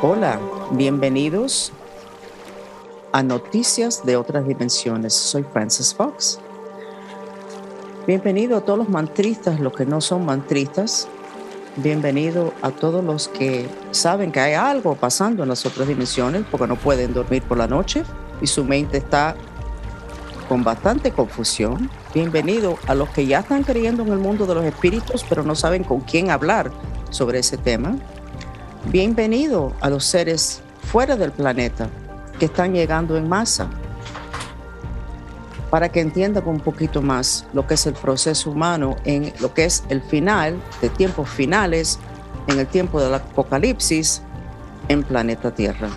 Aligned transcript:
Hola, 0.00 0.40
bienvenidos 0.70 1.72
a 3.12 3.22
Noticias 3.22 4.06
de 4.06 4.16
otras 4.16 4.46
dimensiones. 4.46 5.12
Soy 5.12 5.44
Francis 5.52 5.94
Fox. 5.94 6.38
Bienvenido 8.06 8.56
a 8.56 8.60
todos 8.62 8.78
los 8.78 8.88
mantristas, 8.88 9.60
los 9.60 9.74
que 9.74 9.84
no 9.84 10.00
son 10.00 10.24
mantristas. 10.24 11.08
Bienvenido 11.76 12.54
a 12.62 12.70
todos 12.70 13.04
los 13.04 13.28
que 13.28 13.68
saben 13.90 14.32
que 14.32 14.40
hay 14.40 14.54
algo 14.54 14.94
pasando 14.94 15.42
en 15.42 15.50
las 15.50 15.66
otras 15.66 15.88
dimensiones 15.88 16.44
porque 16.50 16.66
no 16.66 16.76
pueden 16.76 17.12
dormir 17.12 17.42
por 17.42 17.58
la 17.58 17.66
noche 17.66 18.04
y 18.40 18.46
su 18.46 18.64
mente 18.64 18.96
está 18.96 19.36
con 20.48 20.64
bastante 20.64 21.12
confusión. 21.12 21.90
Bienvenido 22.14 22.78
a 22.86 22.94
los 22.94 23.08
que 23.10 23.26
ya 23.26 23.40
están 23.40 23.62
creyendo 23.62 24.02
en 24.02 24.12
el 24.12 24.18
mundo 24.18 24.46
de 24.46 24.54
los 24.54 24.64
espíritus 24.64 25.24
pero 25.28 25.42
no 25.42 25.54
saben 25.54 25.84
con 25.84 26.00
quién 26.00 26.30
hablar 26.30 26.70
sobre 27.10 27.38
ese 27.38 27.56
tema. 27.56 27.96
Bienvenido 28.86 29.72
a 29.80 29.90
los 29.90 30.04
seres 30.04 30.62
fuera 30.90 31.16
del 31.16 31.32
planeta 31.32 31.88
que 32.38 32.46
están 32.46 32.72
llegando 32.72 33.16
en 33.16 33.28
masa 33.28 33.68
para 35.70 35.88
que 35.88 36.00
entiendan 36.00 36.46
un 36.46 36.60
poquito 36.60 37.00
más 37.00 37.46
lo 37.54 37.66
que 37.66 37.74
es 37.74 37.86
el 37.86 37.94
proceso 37.94 38.50
humano 38.50 38.96
en 39.04 39.32
lo 39.40 39.54
que 39.54 39.64
es 39.64 39.84
el 39.88 40.02
final 40.02 40.60
de 40.82 40.90
tiempos 40.90 41.30
finales, 41.30 41.98
en 42.46 42.58
el 42.58 42.66
tiempo 42.66 43.00
del 43.00 43.14
apocalipsis 43.14 44.20
en 44.88 45.02
planeta 45.02 45.54
Tierra. 45.54 45.88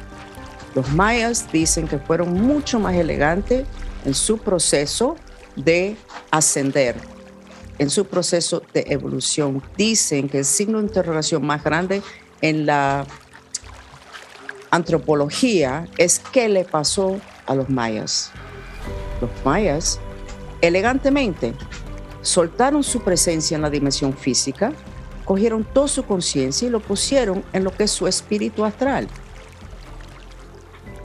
Los 0.76 0.94
mayas 0.94 1.52
dicen 1.52 1.90
que 1.90 1.98
fueron 1.98 2.34
mucho 2.34 2.80
más 2.80 2.96
elegantes 2.96 3.66
en 4.06 4.14
su 4.14 4.38
proceso 4.38 5.16
de 5.56 5.98
ascender, 6.32 6.96
en 7.80 7.90
su 7.90 8.06
proceso 8.06 8.62
de 8.74 8.86
evolución. 8.88 9.62
Dicen 9.78 10.30
que 10.30 10.40
el 10.40 10.46
signo 10.46 10.78
de 10.78 10.86
interrogación 10.86 11.46
más 11.46 11.64
grande 11.64 12.02
en 12.42 12.66
la 12.66 13.06
antropología 14.72 15.88
es 15.98 16.20
qué 16.32 16.50
le 16.50 16.66
pasó 16.66 17.20
a 17.46 17.56
los 17.56 17.70
mayas. 17.70 18.32
Los 19.22 19.30
mayas 19.44 20.00
elegantemente 20.62 21.54
soltaron 22.22 22.84
su 22.84 23.02
presencia 23.02 23.56
en 23.56 23.62
la 23.62 23.70
dimensión 23.70 24.14
física, 24.16 24.74
cogieron 25.24 25.64
toda 25.64 25.88
su 25.88 26.04
conciencia 26.04 26.68
y 26.68 26.72
lo 26.72 26.80
pusieron 26.80 27.44
en 27.54 27.64
lo 27.64 27.72
que 27.72 27.84
es 27.84 27.92
su 27.92 28.08
espíritu 28.08 28.66
astral. 28.66 29.08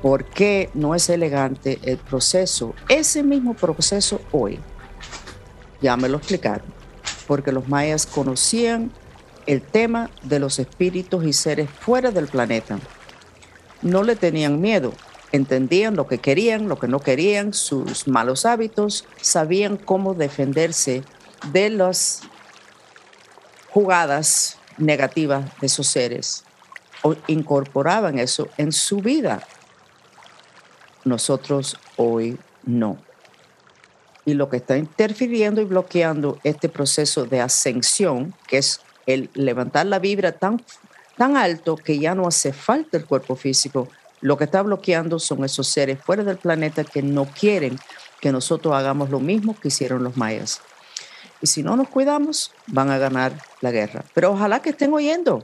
¿Por 0.03 0.25
qué 0.25 0.71
no 0.73 0.95
es 0.95 1.11
elegante 1.11 1.79
el 1.83 1.99
proceso? 1.99 2.75
Ese 2.89 3.23
mismo 3.23 3.55
proceso 3.55 4.21
hoy. 4.33 4.59
Ya 5.83 5.97
me 5.97 6.09
lo 6.09 6.19
explicaron. 6.19 6.67
Porque 7.27 7.53
los 7.53 7.69
mayas 7.69 8.07
conocían 8.07 8.93
el 9.47 9.63
tema 9.63 10.11
de 10.23 10.39
los 10.39 10.59
espíritus 10.59 11.25
y 11.25 11.33
seres 11.33 11.69
fuera 11.69 12.11
del 12.11 12.29
planeta. 12.29 12.79
No 13.83 14.03
le 14.03 14.17
tenían 14.17 14.61
miedo, 14.61 14.93
entendían 15.33 15.97
lo 15.97 16.07
que 16.07 16.19
querían, 16.19 16.69
lo 16.69 16.79
que 16.79 16.89
no 16.89 17.01
querían, 17.01 17.53
sus 17.53 18.09
malos 18.09 18.47
hábitos, 18.47 19.07
sabían 19.21 19.77
cómo 19.77 20.15
defenderse 20.15 21.03
de 21.53 21.71
las 21.71 22.23
jugadas 23.71 24.59
negativas 24.79 25.45
de 25.61 25.67
esos 25.67 25.87
seres 25.87 26.45
o 27.03 27.15
incorporaban 27.27 28.19
eso 28.19 28.49
en 28.57 28.73
su 28.73 28.99
vida. 28.99 29.47
Nosotros 31.05 31.79
hoy 31.97 32.39
no. 32.65 32.99
Y 34.25 34.35
lo 34.35 34.49
que 34.49 34.59
está 34.59 34.77
interfiriendo 34.77 35.61
y 35.61 35.65
bloqueando 35.65 36.39
este 36.45 36.69
proceso 36.69 37.25
de 37.25 37.41
ascensión, 37.41 38.35
que 38.47 38.59
es 38.59 38.81
el 39.07 39.31
levantar 39.35 39.87
la 39.87 39.99
vibra 39.99 40.33
tan, 40.33 40.63
tan 41.17 41.37
alto 41.37 41.77
que 41.77 41.99
ya 41.99 42.15
no 42.15 42.29
hace 42.29 42.53
falta 42.53 42.97
el 42.97 43.07
cuerpo 43.07 43.35
físico. 43.35 43.89
Lo 44.21 44.37
que 44.37 44.45
está 44.45 44.63
bloqueando 44.63 45.19
son 45.19 45.45
esos 45.45 45.69
seres 45.69 45.99
fuera 46.01 46.23
del 46.23 46.37
planeta 46.37 46.85
que 46.85 47.03
no 47.03 47.27
quieren 47.27 47.79
que 48.21 48.33
nosotros 48.33 48.75
hagamos 48.75 49.11
lo 49.11 49.19
mismo 49.19 49.57
que 49.59 49.69
hicieron 49.69 50.05
los 50.05 50.17
mayas. 50.17 50.61
Y 51.41 51.47
si 51.47 51.63
no 51.63 51.75
nos 51.77 51.89
cuidamos, 51.89 52.53
van 52.67 52.91
a 52.91 52.99
ganar 52.99 53.33
la 53.63 53.71
guerra. 53.71 54.05
Pero 54.15 54.33
ojalá 54.33 54.61
que 54.61 54.71
estén 54.71 54.93
oyendo 54.93 55.43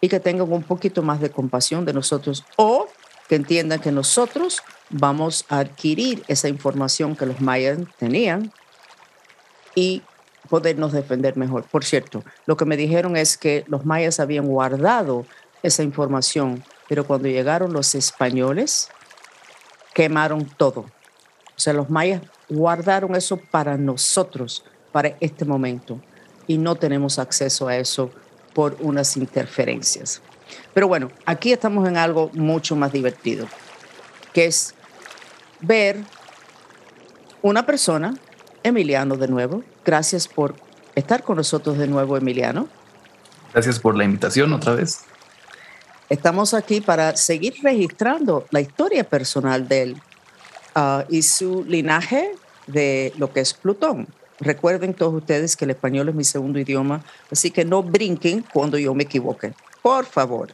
y 0.00 0.08
que 0.08 0.20
tengan 0.20 0.52
un 0.52 0.62
poquito 0.62 1.02
más 1.02 1.20
de 1.20 1.30
compasión 1.30 1.84
de 1.84 1.94
nosotros 1.94 2.44
o 2.56 2.86
que 3.28 3.36
entiendan 3.36 3.80
que 3.80 3.92
nosotros 3.92 4.62
vamos 4.90 5.44
a 5.48 5.58
adquirir 5.58 6.24
esa 6.28 6.48
información 6.48 7.14
que 7.14 7.26
los 7.26 7.40
mayas 7.40 7.78
tenían 7.98 8.52
y 9.74 10.02
podernos 10.48 10.92
defender 10.92 11.36
mejor. 11.36 11.64
Por 11.64 11.84
cierto, 11.84 12.24
lo 12.46 12.56
que 12.56 12.64
me 12.64 12.76
dijeron 12.76 13.16
es 13.16 13.36
que 13.36 13.64
los 13.68 13.84
mayas 13.84 14.18
habían 14.18 14.46
guardado 14.46 15.26
esa 15.62 15.82
información, 15.82 16.64
pero 16.88 17.06
cuando 17.06 17.28
llegaron 17.28 17.72
los 17.72 17.94
españoles, 17.94 18.88
quemaron 19.92 20.46
todo. 20.46 20.80
O 20.80 21.60
sea, 21.60 21.72
los 21.72 21.90
mayas 21.90 22.22
guardaron 22.48 23.14
eso 23.14 23.36
para 23.36 23.76
nosotros, 23.76 24.64
para 24.92 25.16
este 25.20 25.44
momento, 25.44 26.00
y 26.46 26.56
no 26.56 26.76
tenemos 26.76 27.18
acceso 27.18 27.68
a 27.68 27.76
eso 27.76 28.10
por 28.54 28.76
unas 28.80 29.16
interferencias. 29.16 30.22
Pero 30.78 30.86
bueno, 30.86 31.10
aquí 31.26 31.50
estamos 31.50 31.88
en 31.88 31.96
algo 31.96 32.30
mucho 32.34 32.76
más 32.76 32.92
divertido, 32.92 33.48
que 34.32 34.44
es 34.44 34.76
ver 35.58 35.96
una 37.42 37.66
persona, 37.66 38.14
Emiliano 38.62 39.16
de 39.16 39.26
nuevo, 39.26 39.64
Gracias 39.84 40.28
por 40.28 40.54
estar 40.94 41.24
con 41.24 41.36
nosotros 41.36 41.78
de 41.78 41.88
nuevo, 41.88 42.16
Emiliano. 42.16 42.68
Gracias 43.52 43.80
por 43.80 43.96
la 43.96 44.04
invitación 44.04 44.52
otra 44.52 44.76
vez. 44.76 45.00
Estamos 46.08 46.54
aquí 46.54 46.80
para 46.80 47.16
seguir 47.16 47.54
registrando 47.60 48.46
la 48.52 48.60
historia 48.60 49.02
personal 49.02 49.66
de 49.66 49.82
él 49.82 50.02
ah, 50.76 51.04
y 51.08 51.22
su 51.22 51.64
linaje 51.64 52.30
de 52.68 53.12
lo 53.18 53.32
que 53.32 53.40
es 53.40 53.52
Plutón. 53.52 54.06
Recuerden 54.38 54.94
todos 54.94 55.12
ustedes 55.14 55.56
que 55.56 55.64
el 55.64 55.72
español 55.72 56.08
es 56.08 56.14
mi 56.14 56.22
segundo 56.22 56.60
idioma, 56.60 57.02
así 57.32 57.50
que 57.50 57.64
no 57.64 57.82
brinquen 57.82 58.44
cuando 58.52 58.78
yo 58.78 58.94
me 58.94 59.02
equivoque, 59.02 59.54
por 59.82 60.06
favor. 60.06 60.52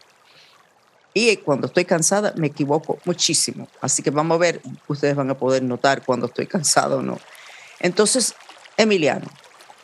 Y 1.14 1.36
cuando 1.38 1.68
estoy 1.68 1.84
cansada 1.84 2.34
me 2.36 2.48
equivoco 2.48 2.98
muchísimo, 3.04 3.68
así 3.80 4.02
que 4.02 4.10
vamos 4.10 4.34
a 4.34 4.38
ver, 4.38 4.60
ustedes 4.88 5.14
van 5.14 5.30
a 5.30 5.38
poder 5.38 5.62
notar 5.62 6.04
cuando 6.04 6.26
estoy 6.26 6.46
cansado 6.46 6.98
o 6.98 7.02
no. 7.02 7.20
Entonces, 7.78 8.34
Emiliano, 8.76 9.28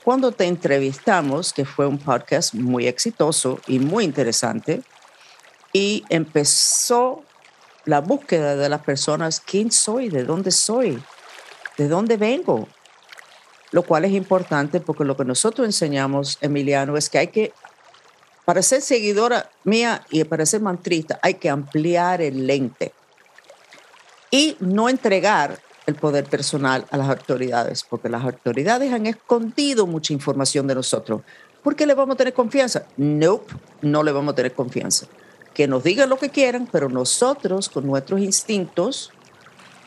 cuando 0.03 0.33
te 0.33 0.47
entrevistamos, 0.47 1.53
que 1.53 1.65
fue 1.65 1.87
un 1.87 1.99
podcast 1.99 2.55
muy 2.55 2.89
exitoso 2.89 3.61
y 3.69 3.79
muy 3.79 4.05
interesante, 4.05 4.83
y 5.73 6.05
empezó 6.09 7.23
la 7.85 8.01
búsqueda 8.01 8.57
de 8.57 8.69
las 8.69 8.83
personas, 8.83 9.41
quién 9.41 9.71
soy, 9.71 10.09
de 10.09 10.25
dónde 10.25 10.51
soy, 10.51 11.01
de 11.77 11.89
dónde 11.89 12.17
vengo, 12.17 12.67
lo 13.71 13.85
cual 13.85 14.05
es 14.05 14.13
importante 14.13 14.81
porque 14.81 15.05
lo 15.05 15.17
que 15.17 15.25
nosotros 15.25 15.67
enseñamos, 15.67 16.39
Emiliano, 16.41 16.97
es 16.97 17.09
que 17.09 17.19
hay 17.19 17.29
que, 17.29 17.53
para 18.45 18.63
ser 18.63 18.83
seguidora 18.83 19.51
mía 19.65 20.05
y 20.11 20.25
para 20.25 20.47
ser 20.47 20.61
mantrista, 20.61 21.19
hay 21.23 21.35
que 21.35 21.51
ampliar 21.51 22.21
el 22.21 22.47
lente 22.47 22.93
y 24.31 24.57
no 24.61 24.89
entregar 24.89 25.59
el 25.87 25.95
poder 25.95 26.25
personal 26.25 26.87
a 26.91 26.97
las 26.97 27.09
autoridades, 27.09 27.85
porque 27.89 28.09
las 28.09 28.25
autoridades 28.25 28.93
han 28.93 29.07
escondido 29.07 29.87
mucha 29.87 30.13
información 30.13 30.67
de 30.67 30.75
nosotros. 30.75 31.23
¿Por 31.63 31.77
qué 31.77 31.87
le 31.87 31.95
vamos 31.95 32.15
a 32.15 32.17
tener 32.17 32.33
confianza? 32.33 32.85
No, 32.97 33.43
no 33.83 34.03
le 34.03 34.13
vamos 34.13 34.33
a 34.33 34.37
tener 34.37 34.55
confianza. 34.55 35.07
Que 35.53 35.67
nos 35.67 35.83
digan 35.83 36.09
lo 36.09 36.19
que 36.19 36.31
quieran, 36.31 36.69
pero 36.71 36.89
nosotros 36.89 37.69
con 37.69 37.87
nuestros 37.87 38.21
instintos 38.21 39.11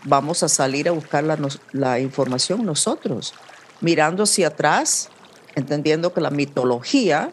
vamos 0.04 0.44
a 0.44 0.50
salir 0.50 0.90
a 0.90 0.92
buscar 0.92 1.24
la, 1.24 1.38
la 1.72 2.00
información 2.00 2.66
nosotros, 2.66 3.34
mirando 3.80 4.24
hacia 4.24 4.48
atrás, 4.48 5.10
entendiendo 5.56 6.14
que 6.14 6.22
la 6.22 6.30
mitología 6.30 7.32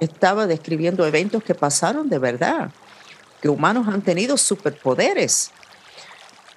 estaba 0.00 0.46
describiendo 0.46 1.06
eventos 1.06 1.42
que 1.44 1.54
pasaron 1.54 2.08
de 2.08 2.18
verdad, 2.18 2.70
que 3.40 3.48
humanos 3.48 3.86
han 3.88 4.02
tenido 4.02 4.36
superpoderes 4.36 5.52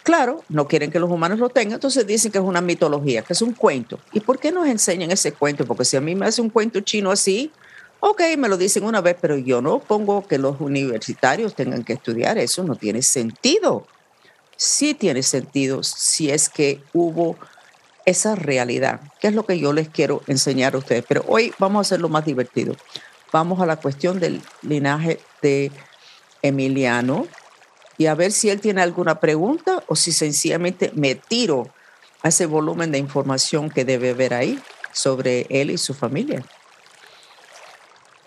Claro, 0.03 0.43
no 0.49 0.67
quieren 0.67 0.91
que 0.91 0.99
los 0.99 1.09
humanos 1.09 1.39
lo 1.39 1.47
tengan, 1.47 1.75
entonces 1.75 2.05
dicen 2.05 2.29
que 2.29 2.37
es 2.37 2.43
una 2.43 2.59
mitología, 2.59 3.21
que 3.21 3.31
es 3.31 3.41
un 3.41 3.53
cuento. 3.53 3.99
¿Y 4.11 4.19
por 4.19 4.37
qué 4.37 4.51
nos 4.51 4.67
enseñan 4.67 5.11
ese 5.11 5.31
cuento? 5.31 5.65
Porque 5.65 5.85
si 5.85 5.95
a 5.95 6.01
mí 6.01 6.13
me 6.13 6.25
hace 6.25 6.41
un 6.41 6.49
cuento 6.49 6.81
chino 6.81 7.09
así, 7.09 7.53
ok, 8.01 8.21
me 8.37 8.49
lo 8.49 8.57
dicen 8.57 8.83
una 8.83 8.99
vez, 8.99 9.15
pero 9.19 9.37
yo 9.37 9.61
no 9.61 9.79
pongo 9.79 10.27
que 10.27 10.37
los 10.37 10.59
universitarios 10.59 11.55
tengan 11.55 11.85
que 11.85 11.93
estudiar 11.93 12.37
eso, 12.37 12.65
no 12.65 12.75
tiene 12.75 13.01
sentido. 13.01 13.87
Sí 14.57 14.93
tiene 14.93 15.23
sentido 15.23 15.83
si 15.83 16.29
es 16.29 16.49
que 16.49 16.83
hubo 16.91 17.37
esa 18.05 18.35
realidad, 18.35 18.99
que 19.21 19.29
es 19.29 19.33
lo 19.33 19.45
que 19.45 19.57
yo 19.57 19.71
les 19.71 19.87
quiero 19.87 20.21
enseñar 20.27 20.75
a 20.75 20.79
ustedes. 20.79 21.05
Pero 21.07 21.23
hoy 21.29 21.53
vamos 21.59 21.79
a 21.79 21.81
hacerlo 21.87 22.09
más 22.09 22.25
divertido. 22.25 22.75
Vamos 23.33 23.59
a 23.59 23.65
la 23.65 23.75
cuestión 23.75 24.21
del 24.21 24.41
linaje 24.61 25.19
de 25.41 25.71
Emiliano, 26.41 27.27
y 27.97 28.05
a 28.07 28.15
ver 28.15 28.31
si 28.31 28.49
él 28.49 28.61
tiene 28.61 28.81
alguna 28.81 29.19
pregunta 29.19 29.83
o 29.87 29.95
si 29.95 30.11
sencillamente 30.11 30.91
me 30.95 31.15
tiro 31.15 31.69
a 32.21 32.29
ese 32.29 32.45
volumen 32.45 32.91
de 32.91 32.97
información 32.97 33.69
que 33.69 33.85
debe 33.85 34.11
haber 34.11 34.33
ahí. 34.33 34.59
sobre 34.93 35.47
él 35.49 35.71
y 35.71 35.77
su 35.77 35.93
familia? 35.93 36.45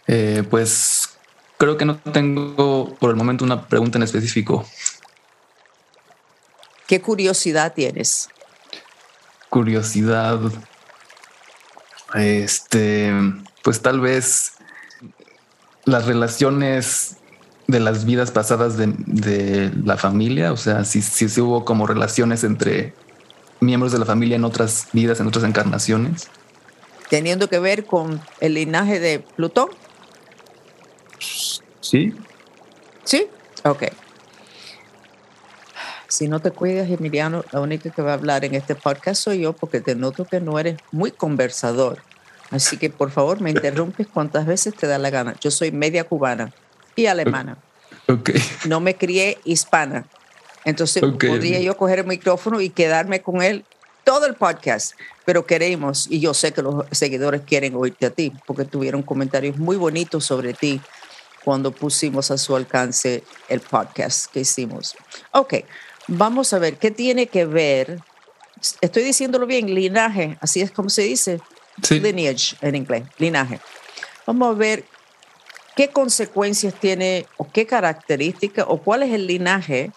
Eh, 0.09 0.43
pues 0.51 1.11
creo 1.57 1.77
que 1.77 1.85
no 1.85 1.97
tengo 1.99 2.95
por 2.97 3.11
el 3.11 3.17
momento 3.17 3.45
una 3.45 3.69
pregunta 3.69 3.99
en 3.99 4.03
específico. 4.03 4.67
¿Qué 6.87 7.01
curiosidad 7.01 7.73
tienes? 7.73 8.29
Curiosidad. 9.49 10.41
Este, 12.15 13.13
pues 13.63 13.81
tal 13.81 14.01
vez 14.01 14.55
las 15.87 16.05
relaciones 16.05 17.17
de 17.69 17.81
las 17.81 18.05
vidas 18.05 18.31
pasadas 18.31 18.77
de, 18.77 19.73
la 19.85 19.97
familia, 19.97 20.53
o 20.53 20.57
sea, 20.57 20.85
si, 20.85 21.01
si, 21.01 21.41
hubo 21.41 21.65
como 21.65 21.87
relaciones 21.87 22.45
entre 22.45 22.93
miembros 23.61 23.93
de 23.93 23.99
la 23.99 24.05
familia 24.05 24.37
en 24.37 24.45
otras 24.45 24.89
vidas, 24.93 25.19
en 25.21 25.27
otras 25.27 25.45
encarnaciones. 25.45 26.29
Teniendo 27.09 27.49
que 27.49 27.59
ver 27.59 27.87
con 27.87 28.21
el 28.41 28.55
linaje 28.55 29.01
de 29.01 29.21
Plutón. 29.21 29.71
Sí. 31.81 32.15
Sí, 33.05 33.29
ok. 33.65 33.85
Si 36.09 36.29
no 36.29 36.41
te 36.41 36.51
cuidas, 36.51 36.91
Emiliano, 36.91 37.45
la 37.53 37.61
única 37.61 37.91
que 37.91 38.03
va 38.03 38.13
a 38.13 38.15
hablar 38.15 38.45
en 38.45 38.55
este 38.55 38.75
podcast 38.75 39.23
soy 39.23 39.41
yo 39.41 39.53
porque 39.53 39.81
te 39.81 39.95
noto 39.95 40.25
que 40.25 40.41
no 40.41 40.59
eres 40.59 40.79
muy 40.91 41.11
conversador. 41.11 42.03
Así 42.51 42.77
que 42.77 42.91
por 42.91 43.11
favor 43.11 43.41
me 43.41 43.51
interrumpes 43.51 44.07
cuantas 44.07 44.47
veces 44.47 44.75
te 44.75 44.87
da 44.87 44.99
la 44.99 45.11
gana. 45.11 45.35
Yo 45.41 45.51
soy 45.51 45.73
media 45.73 46.05
cubana 46.05 46.53
y 46.95 47.07
alemana. 47.07 47.59
Okay. 48.09 48.41
No 48.67 48.81
me 48.81 48.97
crié 48.97 49.39
hispana. 49.45 50.07
Entonces 50.65 51.03
podría 51.03 51.61
yo 51.61 51.77
coger 51.77 52.01
el 52.01 52.07
micrófono 52.07 52.61
y 52.61 52.71
quedarme 52.71 53.23
con 53.23 53.43
él 53.43 53.65
todo 54.07 54.27
el 54.27 54.35
podcast, 54.35 54.95
pero 55.25 55.47
queremos, 55.47 56.07
y 56.09 56.21
yo 56.21 56.33
sé 56.33 56.53
que 56.53 56.63
los 56.63 56.87
seguidores 56.93 57.43
quieren 57.45 57.75
oírte 57.75 58.07
a 58.07 58.11
ti, 58.11 58.33
porque 58.47 58.65
tuvieron 58.65 59.03
comentarios 59.03 59.57
muy 59.59 59.77
bonitos 59.77 60.25
sobre 60.25 60.55
ti 60.55 60.81
cuando 61.45 61.73
pusimos 61.73 62.31
a 62.31 62.39
su 62.39 62.55
alcance 62.55 63.25
el 63.49 63.59
podcast 63.59 64.31
que 64.33 64.41
hicimos. 64.41 64.97
Ok, 65.33 65.55
vamos 66.07 66.53
a 66.53 66.61
ver, 66.61 66.79
¿qué 66.79 66.93
tiene 66.93 67.27
que 67.27 67.47
ver? 67.47 68.01
Estoy 68.81 69.03
diciéndolo 69.03 69.45
bien, 69.45 69.75
linaje, 69.75 70.39
así 70.41 70.61
es 70.61 70.71
como 70.71 70.89
se 70.89 71.03
dice, 71.03 71.41
lineage 71.91 72.57
en 72.61 72.75
inglés, 72.75 73.05
linaje. 73.19 73.61
Vamos 74.27 74.55
a 74.55 74.59
ver 74.59 74.85
qué 75.77 75.89
consecuencias 75.89 76.75
tiene 76.75 77.27
o 77.37 77.51
qué 77.51 77.67
características 77.67 78.67
o 78.69 78.79
cuál 78.79 79.03
es 79.03 79.13
el 79.13 79.27
linaje 79.27 79.93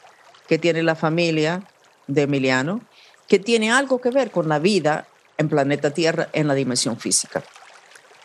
que 0.47 0.57
tiene 0.57 0.83
la 0.83 0.95
familia 0.95 1.63
de 2.07 2.23
Emiliano, 2.23 2.81
que 3.27 3.39
tiene 3.39 3.71
algo 3.71 4.01
que 4.01 4.09
ver 4.09 4.31
con 4.31 4.49
la 4.49 4.59
vida 4.59 5.07
en 5.37 5.47
planeta 5.47 5.91
Tierra 5.91 6.29
en 6.33 6.47
la 6.47 6.53
dimensión 6.53 6.99
física. 6.99 7.43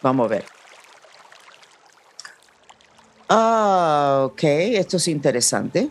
Vamos 0.03 0.27
a 0.27 0.29
ver. 0.29 0.45
Ah, 3.29 4.23
ok, 4.27 4.43
esto 4.43 4.97
es 4.97 5.09
interesante. 5.09 5.91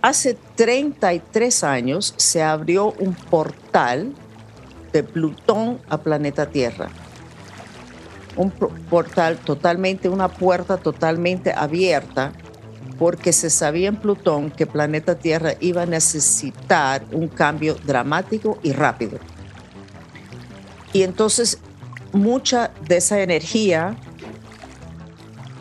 Hace 0.00 0.34
33 0.54 1.64
años 1.64 2.14
se 2.16 2.42
abrió 2.42 2.92
un 2.98 3.14
portal 3.14 4.14
de 4.92 5.02
Plutón 5.02 5.78
a 5.88 5.98
planeta 5.98 6.46
Tierra 6.46 6.88
un 8.38 8.52
portal 8.52 9.36
totalmente, 9.38 10.08
una 10.08 10.28
puerta 10.28 10.76
totalmente 10.76 11.52
abierta, 11.52 12.32
porque 12.98 13.32
se 13.32 13.50
sabía 13.50 13.88
en 13.88 13.96
Plutón 13.96 14.50
que 14.50 14.64
planeta 14.64 15.16
Tierra 15.16 15.54
iba 15.60 15.82
a 15.82 15.86
necesitar 15.86 17.04
un 17.12 17.28
cambio 17.28 17.74
dramático 17.84 18.58
y 18.62 18.72
rápido. 18.72 19.18
Y 20.92 21.02
entonces 21.02 21.58
mucha 22.12 22.70
de 22.86 22.96
esa 22.96 23.20
energía 23.20 23.96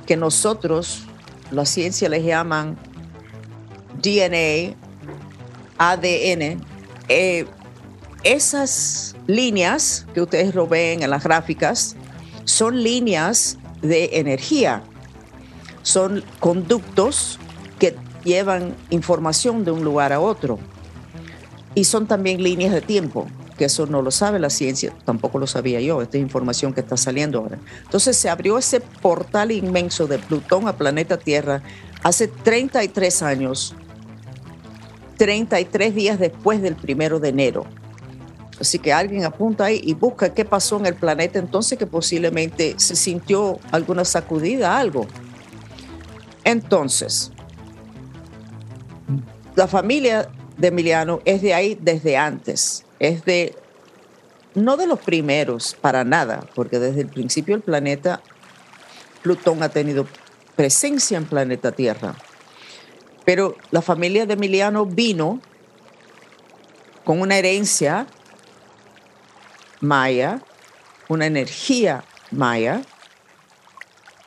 que 0.06 0.16
nosotros, 0.16 1.04
la 1.52 1.66
ciencia 1.66 2.08
les 2.10 2.24
llaman 2.24 2.78
DNA, 4.02 4.76
ADN, 5.80 6.62
eh, 7.10 7.46
esas 8.24 9.16
líneas 9.28 10.06
que 10.14 10.22
ustedes 10.22 10.56
lo 10.56 10.68
ven 10.68 11.04
en 11.04 11.10
las 11.10 11.24
gráficas, 11.24 11.96
son 12.46 12.82
líneas 12.84 13.58
de 13.82 14.10
energía, 14.14 14.84
son 15.84 16.24
conductos 16.40 17.40
que 17.80 17.96
llevan 18.24 18.76
información 18.90 19.64
de 19.66 19.72
un 19.72 19.84
lugar 19.84 20.14
a 20.14 20.20
otro. 20.20 20.60
Y 21.76 21.84
son 21.84 22.08
también 22.08 22.42
líneas 22.42 22.74
de 22.74 22.82
tiempo, 22.82 23.28
que 23.58 23.66
eso 23.66 23.86
no 23.86 24.02
lo 24.02 24.12
sabe 24.12 24.40
la 24.40 24.50
ciencia, 24.50 24.94
tampoco 25.06 25.40
lo 25.40 25.48
sabía 25.48 25.82
yo, 25.82 26.02
esta 26.02 26.18
es 26.18 26.24
información 26.24 26.74
que 26.74 26.82
está 26.82 26.96
saliendo 26.96 27.40
ahora. 27.40 27.60
Entonces 27.84 28.16
se 28.18 28.30
abrió 28.30 28.58
ese 28.58 28.80
portal 28.80 29.52
inmenso 29.52 30.08
de 30.08 30.20
Plutón 30.20 30.68
a 30.68 30.78
planeta 30.78 31.18
Tierra 31.18 31.62
hace 32.04 32.28
33 32.28 33.22
años, 33.24 33.76
33 35.18 35.96
días 35.96 36.20
después 36.20 36.62
del 36.62 36.76
primero 36.76 37.20
de 37.20 37.30
enero. 37.30 37.66
Así 38.60 38.80
que 38.80 38.92
alguien 38.92 39.24
apunta 39.24 39.66
ahí 39.66 39.80
y 39.84 39.94
busca 39.94 40.34
qué 40.34 40.44
pasó 40.44 40.78
en 40.78 40.88
el 40.88 40.96
planeta 40.96 41.38
entonces 41.38 41.78
que 41.78 41.86
posiblemente 41.86 42.76
se 42.78 42.96
sintió 42.96 43.60
alguna 43.72 44.04
sacudida, 44.04 44.78
algo. 44.78 45.06
Entonces, 46.44 47.32
la 49.56 49.68
familia 49.68 50.30
de 50.58 50.70
Emiliano 50.70 51.20
es 51.26 51.42
de 51.42 51.54
ahí 51.54 51.78
desde 51.80 52.18
antes, 52.18 52.86
es 53.00 53.26
de, 53.26 53.56
no 54.56 54.76
de 54.78 54.88
los 54.88 55.00
primeros, 55.00 55.76
para 55.80 56.04
nada, 56.04 56.48
porque 56.56 56.80
desde 56.80 57.02
el 57.02 57.08
principio 57.08 57.56
el 57.56 57.62
planeta, 57.62 58.22
Plutón 59.22 59.62
ha 59.62 59.70
tenido 59.70 60.08
presencia 60.56 61.18
en 61.18 61.26
planeta 61.26 61.72
Tierra. 61.72 62.16
Pero 63.26 63.56
la 63.72 63.82
familia 63.82 64.26
de 64.26 64.34
Emiliano 64.34 64.86
vino 64.86 65.42
con 67.04 67.20
una 67.20 67.38
herencia 67.38 68.08
maya, 69.80 70.42
una 71.10 71.26
energía 71.26 72.04
maya. 72.32 72.82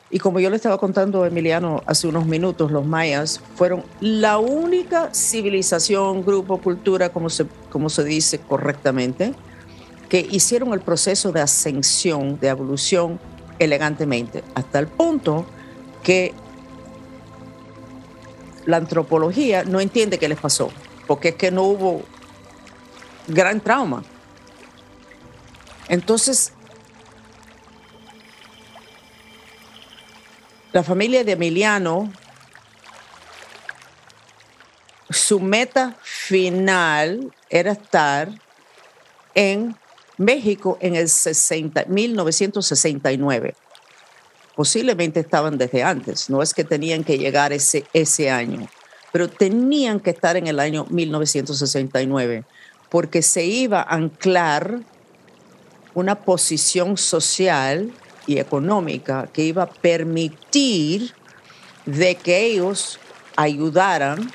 Y 0.09 0.19
como 0.19 0.39
yo 0.39 0.49
le 0.49 0.57
estaba 0.57 0.77
contando 0.77 1.23
a 1.23 1.27
Emiliano 1.27 1.83
hace 1.85 2.07
unos 2.07 2.25
minutos, 2.25 2.71
los 2.71 2.85
mayas 2.85 3.41
fueron 3.55 3.83
la 4.01 4.39
única 4.39 5.13
civilización, 5.13 6.25
grupo, 6.25 6.61
cultura, 6.61 7.09
como 7.09 7.29
se, 7.29 7.45
como 7.69 7.89
se 7.89 8.03
dice 8.03 8.39
correctamente, 8.39 9.33
que 10.09 10.27
hicieron 10.29 10.73
el 10.73 10.81
proceso 10.81 11.31
de 11.31 11.39
ascensión, 11.39 12.37
de 12.39 12.49
evolución 12.49 13.19
elegantemente, 13.59 14.43
hasta 14.55 14.79
el 14.79 14.87
punto 14.87 15.45
que 16.03 16.33
la 18.65 18.77
antropología 18.77 19.63
no 19.63 19.79
entiende 19.79 20.17
qué 20.17 20.27
les 20.27 20.39
pasó, 20.39 20.69
porque 21.07 21.29
es 21.29 21.35
que 21.35 21.51
no 21.51 21.63
hubo 21.63 22.01
gran 23.27 23.61
trauma. 23.61 24.03
Entonces, 25.87 26.53
la 30.71 30.83
familia 30.83 31.23
de 31.23 31.33
Emiliano, 31.33 32.11
su 35.09 35.39
meta 35.39 35.97
final 36.01 37.33
era 37.49 37.73
estar 37.73 38.29
en 39.35 39.75
México 40.17 40.77
en 40.81 40.95
el 40.95 41.09
1969. 41.87 43.55
Posiblemente 44.55 45.19
estaban 45.19 45.57
desde 45.57 45.83
antes, 45.83 46.29
no 46.29 46.41
es 46.41 46.53
que 46.53 46.63
tenían 46.63 47.03
que 47.03 47.17
llegar 47.17 47.51
ese, 47.51 47.85
ese 47.93 48.29
año, 48.29 48.69
pero 49.11 49.29
tenían 49.29 49.99
que 49.99 50.11
estar 50.11 50.37
en 50.37 50.47
el 50.47 50.59
año 50.59 50.85
1969 50.89 52.45
porque 52.89 53.21
se 53.21 53.45
iba 53.45 53.81
a 53.81 53.95
anclar 53.95 54.81
una 55.93 56.15
posición 56.15 56.97
social 56.97 57.91
y 58.27 58.39
económica 58.39 59.27
que 59.33 59.43
iba 59.43 59.63
a 59.63 59.69
permitir 59.69 61.13
de 61.85 62.15
que 62.15 62.45
ellos 62.45 62.99
ayudaran 63.35 64.31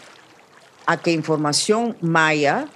a 0.86 0.96
que 0.96 1.12
información 1.12 1.96
maya 2.00 2.68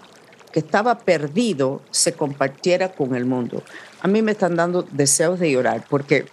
que 0.53 0.61
estaba 0.61 0.99
perdido 0.99 1.81
se 1.91 2.13
compartiera 2.13 2.93
con 2.93 3.15
el 3.15 3.25
mundo. 3.25 3.63
A 4.01 4.09
mí 4.09 4.21
me 4.23 4.33
están 4.33 4.57
dando 4.57 4.83
deseos 4.83 5.39
de 5.39 5.53
llorar 5.53 5.85
porque 5.89 6.27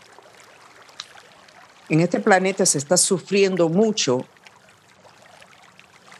en 1.89 2.01
este 2.01 2.19
planeta 2.19 2.65
se 2.65 2.77
está 2.77 2.97
sufriendo 2.97 3.69
mucho 3.69 4.25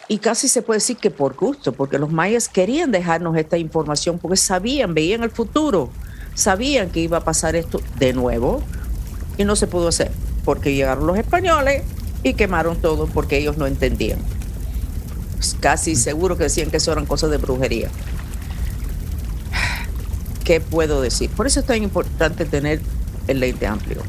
y 0.07 0.19
casi 0.19 0.48
se 0.48 0.62
puede 0.62 0.77
decir 0.77 0.98
que 0.98 1.12
por 1.12 1.36
gusto, 1.36 1.74
porque 1.74 2.00
los 2.00 2.10
mayas 2.10 2.48
querían 2.48 2.91
dejarnos 2.91 3.36
esta 3.36 3.57
información 3.57 4.19
porque 4.19 4.38
sabían, 4.38 4.93
veían 4.93 5.24
el 5.24 5.31
futuro 5.31 5.89
sabían 6.38 6.89
que 6.89 7.01
iba 7.01 7.17
a 7.17 7.24
pasar 7.25 7.58
esto 7.58 7.82
de 8.00 8.13
nuevo 8.13 8.63
y 9.38 9.44
no 9.44 9.58
se 9.58 9.67
pudo 9.67 9.89
hacer 9.89 10.12
porque 10.46 10.74
llegaron 10.74 11.06
los 11.06 11.17
españoles 11.17 11.84
y 12.24 12.36
quemaron 12.36 12.77
todo 12.79 13.08
porque 13.08 13.38
ellos 13.38 13.58
no 13.58 13.67
entendían. 13.67 14.20
Casi 15.60 15.98
seguro 15.98 16.38
que 16.38 16.46
decían 16.46 16.72
que 16.72 16.77
eso 16.77 16.94
eran 16.94 17.06
cosas 17.06 17.32
de 17.32 17.38
brujería. 17.38 17.89
¿qué 20.48 20.62
puedo 20.62 21.01
decir? 21.01 21.29
Por 21.29 21.46
eso 21.46 21.60
es 21.60 21.65
tan 21.65 21.84
importante 21.84 22.46
tener 22.46 22.79
el 23.27 23.41
lente 23.41 23.67
amplio. 23.67 24.01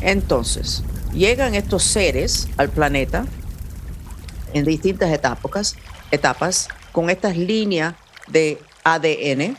Entonces, 0.00 0.84
llegan 1.12 1.56
estos 1.56 1.82
seres 1.82 2.46
al 2.56 2.68
planeta 2.68 3.26
en 4.54 4.64
distintas 4.64 5.10
etapas, 5.10 5.74
etapas 6.12 6.68
con 6.92 7.10
estas 7.10 7.36
líneas 7.36 7.96
de 8.28 8.60
ADN. 8.84 9.56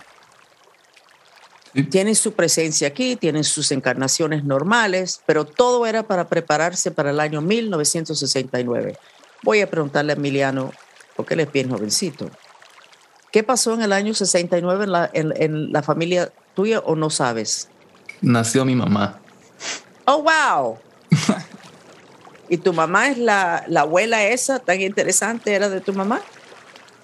Tienen 1.83 2.15
su 2.15 2.33
presencia 2.33 2.87
aquí, 2.87 3.15
tienen 3.15 3.43
sus 3.43 3.71
encarnaciones 3.71 4.43
normales, 4.43 5.21
pero 5.25 5.45
todo 5.45 5.85
era 5.85 6.03
para 6.03 6.27
prepararse 6.27 6.91
para 6.91 7.11
el 7.11 7.19
año 7.19 7.41
1969. 7.41 8.97
Voy 9.43 9.61
a 9.61 9.69
preguntarle 9.69 10.13
a 10.13 10.15
Emiliano, 10.15 10.71
porque 11.15 11.35
él 11.35 11.41
es 11.41 11.51
bien 11.51 11.69
jovencito. 11.69 12.29
¿Qué 13.31 13.43
pasó 13.43 13.73
en 13.73 13.83
el 13.83 13.93
año 13.93 14.13
69 14.13 14.85
en 14.85 14.91
la, 14.91 15.09
en 15.13 15.71
la 15.71 15.83
familia 15.83 16.31
tuya 16.55 16.79
o 16.79 16.95
no 16.95 17.09
sabes? 17.09 17.69
Nació 18.21 18.65
mi 18.65 18.75
mamá. 18.75 19.19
Oh, 20.05 20.23
wow. 20.23 20.77
¿Y 22.49 22.57
tu 22.57 22.73
mamá 22.73 23.09
es 23.09 23.17
la, 23.17 23.65
la, 23.67 23.81
abuela 23.81 24.23
esa 24.23 24.59
tan 24.59 24.81
interesante? 24.81 25.53
¿Era 25.53 25.69
de 25.69 25.81
tu 25.81 25.93
mamá? 25.93 26.21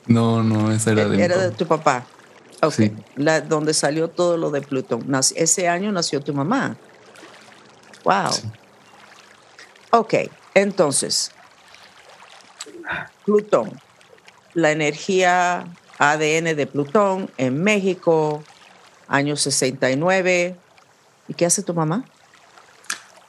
No, 0.07 0.41
no, 0.41 0.71
esa 0.71 0.91
era 0.91 1.07
de 1.07 1.23
Era 1.23 1.37
de 1.37 1.51
tu 1.51 1.67
papá. 1.67 2.05
Okay. 2.63 2.95
La, 3.15 3.41
donde 3.41 3.73
salió 3.73 4.09
todo 4.09 4.37
lo 4.37 4.49
de 4.49 4.61
Plutón. 4.61 5.05
ese 5.35 5.67
año 5.67 5.91
nació 5.91 6.21
tu 6.21 6.33
mamá. 6.33 6.77
Wow. 8.05 8.31
Sí. 8.31 8.51
Ok, 9.91 10.13
entonces, 10.53 11.31
Plutón, 13.25 13.79
la 14.53 14.71
energía 14.71 15.67
ADN 15.99 16.55
de 16.55 16.67
Plutón 16.67 17.29
en 17.37 17.63
México, 17.63 18.43
año 19.07 19.35
69. 19.35 20.55
¿Y 21.27 21.33
qué 21.33 21.45
hace 21.45 21.63
tu 21.63 21.73
mamá? 21.73 22.05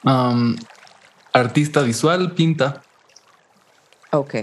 Um, 0.04 0.56
artista 1.32 1.82
visual, 1.82 2.32
pinta. 2.32 2.82
Ok. 4.10 4.34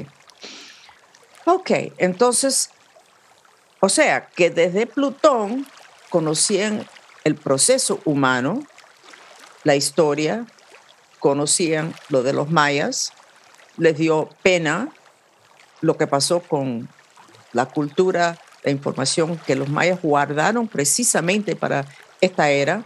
Ok, 1.45 1.71
entonces, 1.97 2.69
o 3.81 3.89
sea, 3.89 4.27
que 4.27 4.51
desde 4.51 4.85
Plutón 4.85 5.67
conocían 6.09 6.87
el 7.23 7.35
proceso 7.35 7.99
humano, 8.05 8.63
la 9.63 9.75
historia, 9.75 10.45
conocían 11.19 11.93
lo 12.09 12.21
de 12.21 12.31
los 12.31 12.51
mayas, 12.51 13.11
les 13.77 13.97
dio 13.97 14.29
pena 14.43 14.89
lo 15.81 15.97
que 15.97 16.05
pasó 16.05 16.41
con 16.41 16.89
la 17.53 17.65
cultura, 17.65 18.37
la 18.63 18.69
información 18.69 19.37
que 19.47 19.55
los 19.55 19.67
mayas 19.67 19.99
guardaron 19.99 20.67
precisamente 20.67 21.55
para 21.55 21.85
esta 22.21 22.51
era, 22.51 22.83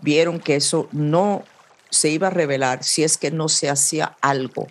vieron 0.00 0.40
que 0.40 0.56
eso 0.56 0.88
no 0.90 1.44
se 1.88 2.08
iba 2.08 2.26
a 2.26 2.30
revelar 2.30 2.82
si 2.82 3.04
es 3.04 3.16
que 3.16 3.30
no 3.30 3.48
se 3.48 3.70
hacía 3.70 4.16
algo. 4.20 4.66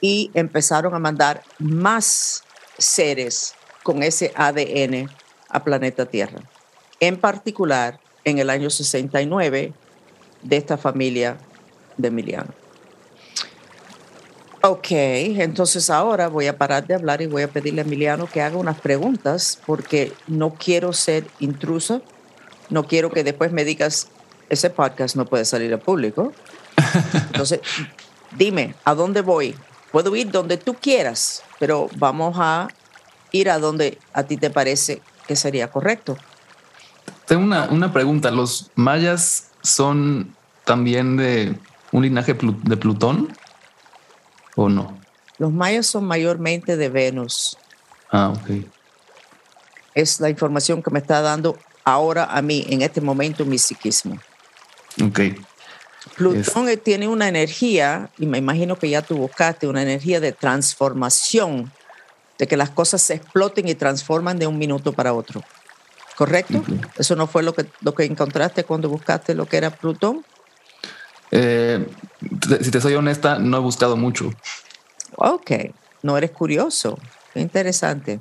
Y 0.00 0.32
empezaron 0.34 0.92
a 0.94 0.98
mandar 0.98 1.44
más 1.60 2.42
seres 2.78 3.54
con 3.82 4.02
ese 4.02 4.32
ADN 4.34 5.10
a 5.48 5.64
planeta 5.64 6.06
Tierra. 6.06 6.40
En 7.00 7.18
particular, 7.18 8.00
en 8.24 8.38
el 8.38 8.50
año 8.50 8.70
69, 8.70 9.72
de 10.42 10.56
esta 10.56 10.76
familia 10.76 11.38
de 11.96 12.08
Emiliano. 12.08 12.52
Ok, 14.60 14.90
entonces 14.90 15.88
ahora 15.88 16.28
voy 16.28 16.48
a 16.48 16.58
parar 16.58 16.86
de 16.86 16.94
hablar 16.94 17.22
y 17.22 17.26
voy 17.26 17.42
a 17.42 17.48
pedirle 17.48 17.80
a 17.80 17.84
Emiliano 17.84 18.26
que 18.26 18.42
haga 18.42 18.56
unas 18.56 18.80
preguntas 18.80 19.60
porque 19.64 20.12
no 20.26 20.54
quiero 20.54 20.92
ser 20.92 21.24
intruso, 21.38 22.02
no 22.68 22.84
quiero 22.84 23.10
que 23.10 23.22
después 23.22 23.52
me 23.52 23.64
digas, 23.64 24.08
ese 24.48 24.70
podcast 24.70 25.14
no 25.14 25.26
puede 25.26 25.44
salir 25.44 25.72
al 25.72 25.80
público. 25.80 26.32
Entonces, 27.32 27.60
dime, 28.36 28.74
¿a 28.84 28.94
dónde 28.94 29.20
voy? 29.20 29.54
Puedo 29.92 30.14
ir 30.16 30.30
donde 30.32 30.56
tú 30.56 30.74
quieras, 30.74 31.44
pero 31.58 31.88
vamos 31.96 32.36
a 32.38 32.68
ir 33.32 33.50
a 33.50 33.58
donde 33.58 33.98
a 34.12 34.22
ti 34.24 34.36
te 34.36 34.50
parece 34.50 35.02
que 35.26 35.36
sería 35.36 35.70
correcto. 35.70 36.16
Tengo 37.26 37.42
una, 37.42 37.64
una 37.64 37.92
pregunta. 37.92 38.30
¿Los 38.30 38.70
mayas 38.74 39.50
son 39.62 40.34
también 40.64 41.16
de 41.16 41.54
un 41.92 42.02
linaje 42.02 42.34
de 42.34 42.76
Plutón 42.76 43.36
o 44.56 44.68
no? 44.68 44.98
Los 45.38 45.52
mayas 45.52 45.86
son 45.86 46.04
mayormente 46.04 46.76
de 46.76 46.88
Venus. 46.88 47.58
Ah, 48.10 48.30
ok. 48.30 48.64
Es 49.94 50.20
la 50.20 50.30
información 50.30 50.82
que 50.82 50.90
me 50.90 50.98
está 50.98 51.20
dando 51.20 51.58
ahora 51.84 52.24
a 52.24 52.42
mí, 52.42 52.66
en 52.68 52.82
este 52.82 53.00
momento, 53.00 53.44
mi 53.44 53.58
psiquismo. 53.58 54.18
Ok. 55.04 55.20
Plutón 56.16 56.68
tiene 56.82 57.08
una 57.08 57.28
energía, 57.28 58.10
y 58.18 58.26
me 58.26 58.38
imagino 58.38 58.76
que 58.78 58.88
ya 58.90 59.02
tú 59.02 59.16
buscaste, 59.16 59.66
una 59.66 59.82
energía 59.82 60.20
de 60.20 60.32
transformación, 60.32 61.72
de 62.38 62.46
que 62.46 62.56
las 62.56 62.70
cosas 62.70 63.02
se 63.02 63.14
exploten 63.14 63.68
y 63.68 63.74
transforman 63.74 64.38
de 64.38 64.46
un 64.46 64.58
minuto 64.58 64.92
para 64.92 65.12
otro. 65.12 65.42
¿Correcto? 66.16 66.64
¿Eso 66.96 67.14
no 67.14 67.26
fue 67.26 67.42
lo 67.42 67.54
que, 67.54 67.66
lo 67.80 67.94
que 67.94 68.04
encontraste 68.04 68.64
cuando 68.64 68.88
buscaste 68.88 69.34
lo 69.34 69.46
que 69.46 69.56
era 69.56 69.70
Plutón? 69.70 70.24
Eh, 71.30 71.86
si 72.60 72.70
te 72.70 72.80
soy 72.80 72.94
honesta, 72.94 73.38
no 73.38 73.58
he 73.58 73.60
buscado 73.60 73.96
mucho. 73.96 74.32
Ok, 75.16 75.50
no 76.02 76.16
eres 76.16 76.32
curioso. 76.32 76.98
Qué 77.32 77.40
interesante. 77.40 78.20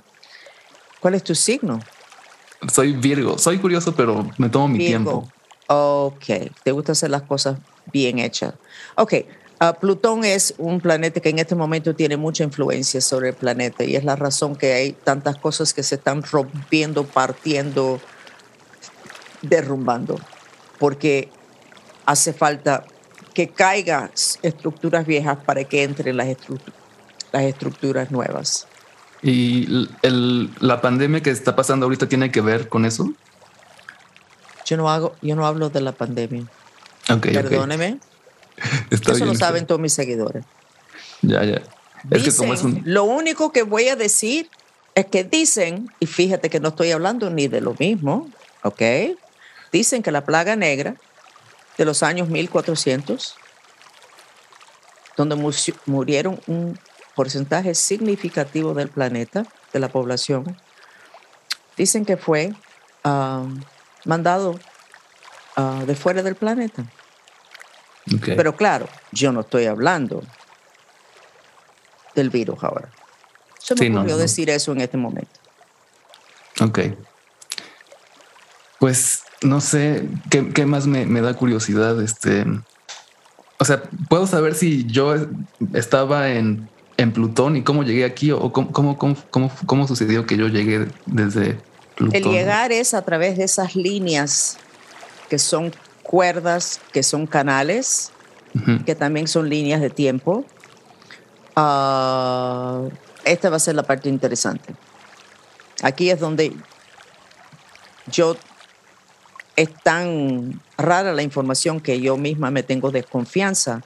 ¿Cuál 0.99 1.15
es 1.15 1.23
tu 1.23 1.33
signo? 1.33 1.79
Soy 2.71 2.93
Virgo. 2.93 3.37
Soy 3.37 3.57
curioso, 3.59 3.95
pero 3.95 4.29
me 4.37 4.49
tomo 4.49 4.67
mi 4.67 4.79
tiempo. 4.79 5.27
Ok, 5.67 6.25
te 6.63 6.71
gusta 6.71 6.91
hacer 6.91 7.09
las 7.09 7.23
cosas 7.23 7.57
bien 7.91 8.19
hechas. 8.19 8.53
Ok, 8.95 9.13
uh, 9.61 9.79
Plutón 9.79 10.23
es 10.23 10.53
un 10.57 10.79
planeta 10.79 11.19
que 11.19 11.29
en 11.29 11.39
este 11.39 11.55
momento 11.55 11.95
tiene 11.95 12.17
mucha 12.17 12.43
influencia 12.43 13.01
sobre 13.01 13.29
el 13.29 13.35
planeta 13.35 13.83
y 13.83 13.95
es 13.95 14.03
la 14.03 14.15
razón 14.15 14.55
que 14.55 14.73
hay 14.73 14.91
tantas 14.91 15.37
cosas 15.37 15.73
que 15.73 15.83
se 15.83 15.95
están 15.95 16.23
rompiendo, 16.23 17.05
partiendo, 17.05 17.99
derrumbando, 19.41 20.19
porque 20.79 21.29
hace 22.05 22.33
falta 22.33 22.85
que 23.33 23.49
caigan 23.49 24.09
estructuras 24.41 25.05
viejas 25.05 25.37
para 25.45 25.63
que 25.63 25.83
entren 25.83 26.17
las, 26.17 26.27
las 27.31 27.43
estructuras 27.43 28.09
nuevas. 28.11 28.67
¿Y 29.21 29.89
el, 30.01 30.49
la 30.59 30.81
pandemia 30.81 31.21
que 31.21 31.31
está 31.31 31.55
pasando 31.55 31.85
ahorita 31.85 32.07
tiene 32.07 32.31
que 32.31 32.41
ver 32.41 32.69
con 32.69 32.85
eso? 32.85 33.11
Yo 34.65 34.77
no 34.77 34.89
hago, 34.89 35.15
yo 35.21 35.35
no 35.35 35.45
hablo 35.45 35.69
de 35.69 35.81
la 35.81 35.91
pandemia. 35.91 36.45
Okay, 37.09 37.33
Perdóneme. 37.33 37.99
Eso 38.89 39.25
lo 39.25 39.35
saben 39.35 39.65
todos 39.65 39.79
mis 39.79 39.93
seguidores. 39.93 40.43
Ya, 41.21 41.43
ya. 41.43 41.61
Es 42.11 42.23
que 42.23 42.35
como 42.35 42.53
es 42.53 42.63
un... 42.63 42.81
Lo 42.85 43.03
único 43.03 43.51
que 43.51 43.63
voy 43.63 43.89
a 43.89 43.95
decir 43.95 44.49
es 44.95 45.05
que 45.05 45.23
dicen, 45.23 45.89
y 45.99 46.05
fíjate 46.07 46.49
que 46.49 46.59
no 46.59 46.69
estoy 46.69 46.91
hablando 46.91 47.29
ni 47.29 47.47
de 47.47 47.61
lo 47.61 47.75
mismo, 47.77 48.29
¿ok? 48.63 48.81
Dicen 49.71 50.01
que 50.01 50.11
la 50.11 50.25
plaga 50.25 50.55
negra 50.55 50.95
de 51.77 51.85
los 51.85 52.03
años 52.03 52.29
1400, 52.29 53.35
donde 55.15 55.35
murieron 55.85 56.39
un 56.47 56.79
porcentaje 57.15 57.75
significativo 57.75 58.73
del 58.73 58.89
planeta, 58.89 59.45
de 59.73 59.79
la 59.79 59.89
población, 59.89 60.57
dicen 61.75 62.05
que 62.05 62.17
fue 62.17 62.53
um, 63.03 63.61
mandado 64.05 64.59
ah, 65.55 65.83
de 65.85 65.95
fuera 65.95 66.23
del 66.23 66.35
planeta. 66.35 66.85
Pero 68.23 68.55
claro, 68.55 68.87
yo 69.11 69.31
no 69.31 69.41
estoy 69.41 69.65
hablando 69.65 70.23
del 72.15 72.29
virus 72.29 72.63
ahora. 72.63 72.89
Yo 73.65 73.75
me 73.75 73.97
ocurrió 73.97 74.17
decir 74.17 74.49
eso 74.49 74.71
en 74.71 74.81
este 74.81 74.97
momento. 74.97 75.39
Ok. 76.61 76.79
Pues 78.79 79.23
no 79.41 79.61
sé, 79.61 80.07
¿qué, 80.29 80.65
más 80.65 80.87
me, 80.87 81.21
da 81.21 81.33
curiosidad? 81.33 82.01
Este, 82.01 82.45
o 83.59 83.65
sea, 83.65 83.83
¿puedo 84.09 84.25
saber 84.27 84.55
si 84.55 84.85
yo 84.85 85.15
estaba 85.73 86.29
en, 86.29 86.69
en 86.97 87.11
Plutón 87.11 87.55
y 87.57 87.63
cómo 87.63 87.83
llegué 87.83 88.05
aquí 88.05 88.31
o 88.31 88.51
cómo, 88.51 88.71
cómo, 88.71 88.97
cómo, 89.29 89.51
cómo 89.65 89.87
sucedió 89.87 90.25
que 90.25 90.37
yo 90.37 90.47
llegué 90.47 90.87
desde 91.05 91.57
el 91.99 92.23
llegar 92.23 92.71
es 92.71 92.93
a 92.93 93.01
través 93.03 93.37
de 93.37 93.43
esas 93.43 93.75
líneas 93.75 94.57
que 95.29 95.39
son 95.39 95.73
cuerdas, 96.07 96.79
que 96.91 97.03
son 97.03 97.27
canales, 97.27 98.11
que 98.85 98.95
también 98.95 99.27
son 99.27 99.49
líneas 99.49 99.81
de 99.81 99.91
tiempo. 99.91 100.43
Ah, 101.55 102.81
esta 103.23 103.51
va 103.51 103.57
a 103.57 103.59
ser 103.59 103.75
la 103.75 103.83
parte 103.83 104.09
interesante. 104.09 104.73
Aquí 105.83 106.09
es 106.09 106.19
donde 106.19 106.53
yo 108.07 108.35
es 109.55 109.69
tan 109.83 110.61
rara 110.77 111.13
la 111.13 111.23
información 111.23 111.81
que 111.81 111.99
yo 111.99 112.17
misma 112.17 112.49
me 112.51 112.63
tengo 112.63 112.89
desconfianza, 112.91 113.83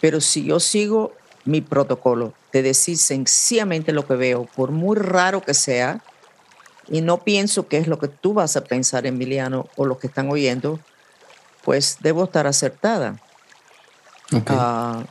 pero 0.00 0.20
si 0.20 0.44
yo 0.44 0.60
sigo 0.60 1.12
mi 1.44 1.60
protocolo 1.60 2.32
de 2.52 2.62
decir 2.62 2.96
sencillamente 2.96 3.92
lo 3.92 4.06
que 4.06 4.14
veo, 4.14 4.46
por 4.56 4.70
muy 4.70 4.96
raro 4.96 5.42
que 5.42 5.54
sea, 5.54 6.02
y 6.88 7.00
no 7.02 7.18
pienso 7.18 7.68
que 7.68 7.78
es 7.78 7.86
lo 7.86 7.98
que 7.98 8.08
tú 8.08 8.34
vas 8.34 8.56
a 8.56 8.64
pensar, 8.64 9.06
Emiliano, 9.06 9.68
o 9.76 9.86
lo 9.86 9.98
que 9.98 10.06
están 10.06 10.30
oyendo, 10.30 10.80
pues 11.64 11.98
debo 12.00 12.24
estar 12.24 12.46
acertada. 12.46 13.16
Ah, 14.46 15.02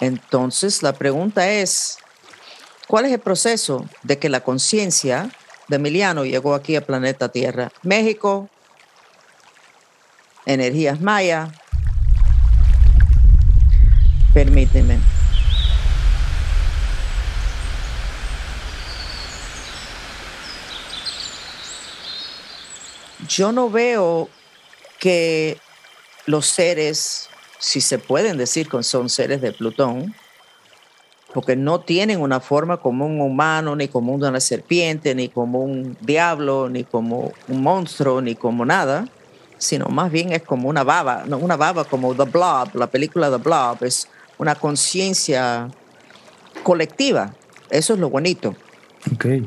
entonces, 0.00 0.82
la 0.82 0.92
pregunta 0.92 1.48
es, 1.48 1.98
¿cuál 2.88 3.06
es 3.06 3.12
el 3.12 3.20
proceso 3.20 3.88
de 4.02 4.18
que 4.18 4.28
la 4.28 4.40
conciencia 4.40 5.30
de 5.68 5.76
Emiliano 5.76 6.24
llegó 6.24 6.54
aquí 6.54 6.76
al 6.76 6.84
planeta 6.84 7.30
Tierra? 7.30 7.70
México, 7.82 8.48
energías 10.46 11.00
maya. 11.00 11.52
Permíteme. 14.32 14.98
Yo 23.28 23.52
no 23.52 23.70
veo 23.70 24.28
que 24.98 25.58
los 26.26 26.46
seres, 26.46 27.28
si 27.58 27.80
se 27.80 27.98
pueden 27.98 28.36
decir 28.36 28.68
que 28.68 28.82
son 28.82 29.08
seres 29.08 29.40
de 29.40 29.52
Plutón, 29.52 30.14
porque 31.32 31.56
no 31.56 31.80
tienen 31.80 32.20
una 32.20 32.40
forma 32.40 32.76
como 32.76 33.06
un 33.06 33.20
humano, 33.20 33.74
ni 33.74 33.88
como 33.88 34.12
una 34.12 34.38
serpiente, 34.40 35.14
ni 35.14 35.28
como 35.28 35.60
un 35.60 35.96
diablo, 36.00 36.68
ni 36.68 36.84
como 36.84 37.32
un 37.48 37.62
monstruo, 37.62 38.20
ni 38.20 38.36
como 38.36 38.64
nada, 38.64 39.08
sino 39.58 39.86
más 39.86 40.12
bien 40.12 40.32
es 40.32 40.42
como 40.42 40.68
una 40.68 40.84
baba, 40.84 41.24
no, 41.26 41.38
una 41.38 41.56
baba 41.56 41.84
como 41.84 42.14
The 42.14 42.24
Blob, 42.24 42.74
la 42.74 42.86
película 42.86 43.30
The 43.30 43.38
Blob, 43.38 43.82
es 43.82 44.08
una 44.38 44.54
conciencia 44.54 45.68
colectiva. 46.62 47.34
Eso 47.70 47.94
es 47.94 47.98
lo 47.98 48.10
bonito. 48.10 48.54
Okay 49.14 49.44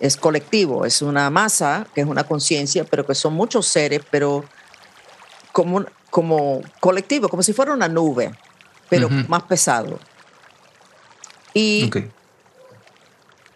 es 0.00 0.16
colectivo, 0.16 0.86
es 0.86 1.02
una 1.02 1.28
masa 1.30 1.86
que 1.94 2.00
es 2.00 2.06
una 2.06 2.24
conciencia, 2.24 2.84
pero 2.84 3.06
que 3.06 3.14
son 3.14 3.34
muchos 3.34 3.66
seres, 3.66 4.00
pero 4.10 4.44
como, 5.52 5.84
como 6.10 6.60
colectivo, 6.80 7.28
como 7.28 7.42
si 7.42 7.52
fuera 7.52 7.72
una 7.72 7.88
nube, 7.88 8.32
pero 8.88 9.08
más 9.08 9.42
pesado. 9.44 9.98
Y 11.54 11.90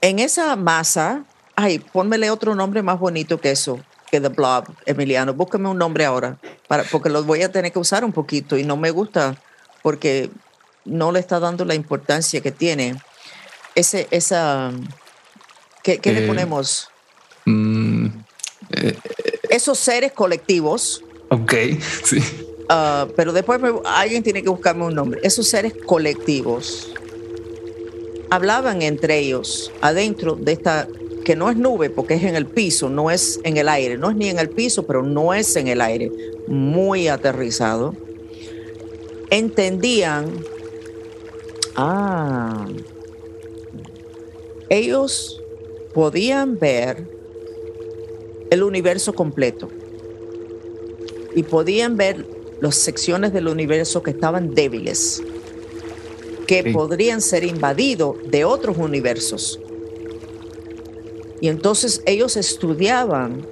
en 0.01 0.19
esa 0.19 0.57
masa, 0.57 1.25
ay, 1.57 1.79
pónmele 1.79 2.31
otro 2.31 2.55
nombre 2.55 2.83
más 2.83 2.99
bonito 2.99 3.41
que 3.41 3.51
eso, 3.51 3.81
que 4.11 4.21
The 4.21 4.29
Blob, 4.29 4.67
Emiliano. 4.87 5.35
Búscame 5.35 5.69
un 5.69 5.79
nombre 5.79 6.05
ahora, 6.05 6.39
para, 6.69 6.83
porque 6.85 7.09
lo 7.09 7.23
voy 7.25 7.43
a 7.43 7.53
tener 7.53 7.73
que 7.73 7.79
usar 7.79 8.05
un 8.05 8.13
poquito 8.13 8.57
y 8.57 8.65
no 8.65 8.77
me 8.77 8.91
gusta 8.91 9.37
porque 9.83 10.31
no 10.85 11.13
le 11.13 11.21
está 11.21 11.41
dando 11.41 11.65
la 11.65 11.75
importancia 11.75 12.41
que 12.41 12.53
tiene. 12.53 12.97
Ese, 13.75 14.07
esa 14.11 14.73
¿Qué, 15.85 16.01
le 16.03 16.25
eh, 16.25 16.27
ponemos? 16.27 16.89
Mm, 17.45 18.07
eh, 18.71 18.99
Esos 19.51 19.79
seres 19.79 20.13
colectivos. 20.13 21.05
Ok, 21.35 21.53
sí. 22.05 22.19
Ah, 22.69 23.09
pero 23.17 23.33
después 23.33 23.61
alguien 23.85 24.23
tiene 24.23 24.41
que 24.41 24.49
buscarme 24.49 24.85
un 24.85 24.95
nombre. 24.95 25.21
Esos 25.25 25.49
seres 25.49 25.75
colectivos 25.85 26.95
hablaban 28.31 28.83
entre 28.83 29.19
ellos 29.19 29.73
adentro 29.81 30.37
de 30.37 30.53
esta, 30.53 30.87
que 31.25 31.35
no 31.35 31.51
es 31.51 31.57
nube 31.57 31.91
porque 31.91 32.15
es 32.15 32.23
en 32.23 32.37
el 32.37 32.47
piso, 32.47 32.89
no 32.89 33.11
es 33.11 33.41
en 33.43 33.57
el 33.57 33.69
aire, 33.69 33.99
no 33.99 34.11
es 34.11 34.17
ni 34.17 34.29
en 34.29 34.39
el 34.39 34.49
piso, 34.49 34.87
pero 34.87 35.03
no 35.03 35.35
es 35.35 35.57
en 35.57 35.67
el 35.67 35.81
aire, 35.81 36.13
muy 36.47 37.09
aterrizado. 37.09 37.97
Entendían, 39.31 40.31
ah, 41.75 42.69
ellos 44.69 45.43
podían 45.93 46.61
ver 46.61 47.09
el 48.51 48.63
universo 48.63 49.13
completo 49.15 49.69
y 51.35 51.43
podían 51.43 51.97
ver 51.97 52.27
las 52.61 52.77
secciones 52.77 53.33
del 53.33 53.49
universo 53.49 54.03
que 54.03 54.11
estaban 54.11 54.55
débiles, 54.55 55.23
que 56.47 56.73
podrían 56.73 57.21
ser 57.21 57.45
invadidos 57.45 58.17
de 58.27 58.45
otros 58.45 58.77
universos. 58.79 59.61
Y 61.41 61.49
entonces 61.49 62.03
ellos 62.07 62.37
estudiaban 62.37 63.47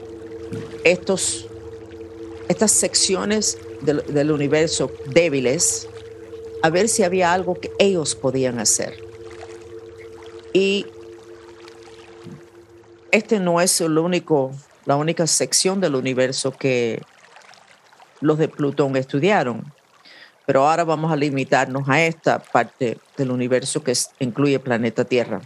estos, 0.84 1.48
estas 2.48 2.70
secciones 2.72 3.58
del, 3.82 4.02
del 4.06 4.30
universo 4.30 4.90
débiles 5.12 5.88
a 6.62 6.70
ver 6.70 6.88
si 6.88 7.02
había 7.02 7.32
algo 7.32 7.54
que 7.54 7.72
ellos 7.78 8.14
podían 8.14 8.60
hacer. 8.60 8.94
Y 10.52 10.86
este 13.10 13.40
no 13.40 13.60
es 13.60 13.80
el 13.80 13.98
único, 13.98 14.52
la 14.86 14.96
única 14.96 15.26
sección 15.26 15.80
del 15.80 15.96
universo 15.96 16.52
que 16.52 17.02
los 18.22 18.38
de 18.38 18.48
Plutón 18.48 18.96
estudiaron. 18.96 19.70
Pero 20.46 20.66
ahora 20.66 20.84
vamos 20.84 21.12
a 21.12 21.16
limitarnos 21.16 21.88
a 21.88 22.02
esta 22.02 22.38
parte 22.38 22.98
del 23.16 23.30
universo 23.30 23.84
que 23.84 23.92
incluye 24.20 24.58
planeta 24.58 25.04
Tierra. 25.04 25.40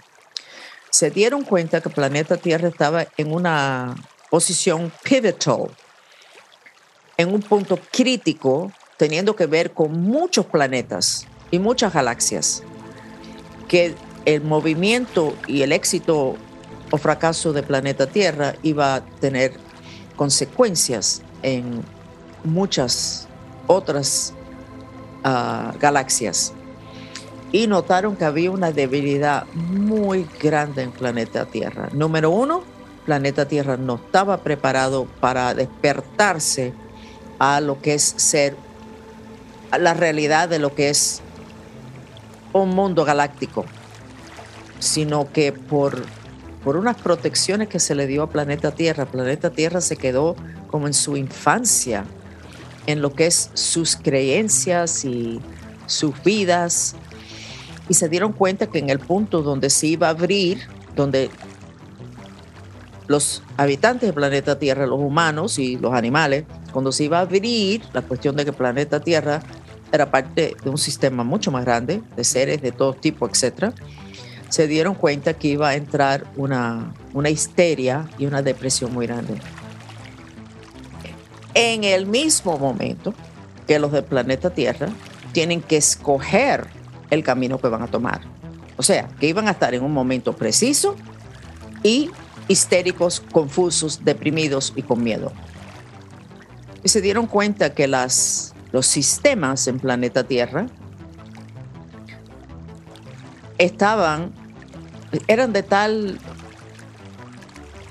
Se 0.90 1.10
dieron 1.10 1.42
cuenta 1.42 1.80
que 1.80 1.90
planeta 1.90 2.36
Tierra 2.36 2.68
estaba 2.68 3.06
en 3.16 3.32
una 3.32 3.96
posición 4.30 4.92
pivotal, 5.02 5.68
en 7.16 7.32
un 7.32 7.42
punto 7.42 7.78
crítico, 7.90 8.72
teniendo 8.96 9.36
que 9.36 9.46
ver 9.46 9.72
con 9.72 9.92
muchos 10.00 10.46
planetas 10.46 11.26
y 11.50 11.58
muchas 11.58 11.92
galaxias, 11.92 12.62
que 13.68 13.94
el 14.24 14.42
movimiento 14.42 15.36
y 15.46 15.62
el 15.62 15.72
éxito 15.72 16.36
o 16.90 16.98
fracaso 16.98 17.52
de 17.52 17.62
planeta 17.62 18.06
Tierra 18.06 18.54
iba 18.62 18.94
a 18.94 19.04
tener 19.04 19.52
consecuencias 20.16 21.22
en 21.42 21.84
muchas 22.46 23.28
otras 23.66 24.32
ah, 25.24 25.74
galaxias. 25.78 26.52
Y 27.52 27.66
notaron 27.66 28.16
que 28.16 28.24
había 28.24 28.50
una 28.50 28.72
debilidad 28.72 29.46
muy 29.54 30.26
grande 30.40 30.82
en 30.82 30.90
planeta 30.90 31.46
Tierra. 31.46 31.88
Número 31.92 32.30
uno, 32.30 32.62
planeta 33.04 33.46
Tierra 33.46 33.76
no 33.76 33.96
estaba 33.96 34.38
preparado 34.38 35.06
para 35.20 35.54
despertarse 35.54 36.72
a 37.38 37.60
lo 37.60 37.80
que 37.80 37.94
es 37.94 38.14
ser, 38.16 38.56
a 39.70 39.78
la 39.78 39.94
realidad 39.94 40.48
de 40.48 40.58
lo 40.58 40.74
que 40.74 40.90
es 40.90 41.20
un 42.52 42.70
mundo 42.70 43.04
galáctico, 43.04 43.64
sino 44.78 45.30
que 45.32 45.52
por 45.52 46.02
por 46.66 46.76
unas 46.76 46.96
protecciones 46.96 47.68
que 47.68 47.78
se 47.78 47.94
le 47.94 48.08
dio 48.08 48.24
a 48.24 48.28
Planeta 48.28 48.72
Tierra. 48.72 49.06
Planeta 49.06 49.50
Tierra 49.50 49.80
se 49.80 49.96
quedó 49.96 50.34
como 50.66 50.88
en 50.88 50.94
su 50.94 51.16
infancia, 51.16 52.04
en 52.86 53.02
lo 53.02 53.12
que 53.12 53.26
es 53.26 53.50
sus 53.54 53.96
creencias 53.96 55.04
y 55.04 55.40
sus 55.86 56.22
vidas. 56.22 56.96
Y 57.88 57.94
se 57.94 58.08
dieron 58.08 58.32
cuenta 58.32 58.66
que 58.66 58.78
en 58.78 58.90
el 58.90 58.98
punto 58.98 59.42
donde 59.42 59.70
se 59.70 59.86
iba 59.86 60.08
a 60.08 60.10
abrir, 60.10 60.60
donde 60.94 61.30
los 63.06 63.42
habitantes 63.56 64.08
del 64.08 64.14
planeta 64.14 64.58
Tierra, 64.58 64.86
los 64.86 64.98
humanos 64.98 65.58
y 65.58 65.76
los 65.76 65.92
animales, 65.92 66.44
cuando 66.72 66.92
se 66.92 67.04
iba 67.04 67.18
a 67.18 67.22
abrir 67.22 67.82
la 67.92 68.02
cuestión 68.02 68.36
de 68.36 68.44
que 68.44 68.50
el 68.50 68.56
planeta 68.56 69.00
Tierra 69.00 69.42
era 69.92 70.10
parte 70.10 70.56
de 70.62 70.70
un 70.70 70.78
sistema 70.78 71.22
mucho 71.22 71.50
más 71.50 71.64
grande, 71.64 72.02
de 72.16 72.24
seres 72.24 72.60
de 72.60 72.72
todo 72.72 72.94
tipo, 72.94 73.28
etcétera, 73.28 73.72
se 74.48 74.66
dieron 74.66 74.94
cuenta 74.94 75.34
que 75.34 75.48
iba 75.48 75.68
a 75.68 75.74
entrar 75.74 76.24
una, 76.36 76.92
una 77.14 77.30
histeria 77.30 78.08
y 78.18 78.26
una 78.26 78.42
depresión 78.42 78.92
muy 78.92 79.06
grande. 79.06 79.34
En 81.56 81.84
el 81.84 82.04
mismo 82.04 82.58
momento 82.58 83.14
que 83.66 83.78
los 83.78 83.90
del 83.90 84.04
planeta 84.04 84.50
Tierra 84.50 84.90
tienen 85.32 85.62
que 85.62 85.78
escoger 85.78 86.66
el 87.08 87.24
camino 87.24 87.58
que 87.58 87.68
van 87.68 87.82
a 87.82 87.86
tomar. 87.86 88.20
O 88.76 88.82
sea, 88.82 89.08
que 89.18 89.26
iban 89.26 89.48
a 89.48 89.52
estar 89.52 89.72
en 89.74 89.82
un 89.82 89.90
momento 89.90 90.34
preciso 90.34 90.96
y 91.82 92.10
histéricos, 92.46 93.20
confusos, 93.32 94.04
deprimidos 94.04 94.74
y 94.76 94.82
con 94.82 95.02
miedo. 95.02 95.32
Y 96.84 96.90
se 96.90 97.00
dieron 97.00 97.26
cuenta 97.26 97.72
que 97.72 97.88
las, 97.88 98.54
los 98.72 98.86
sistemas 98.86 99.66
en 99.66 99.80
planeta 99.80 100.24
Tierra 100.24 100.66
estaban, 103.56 104.30
eran 105.26 105.54
de 105.54 105.62
tal 105.62 106.18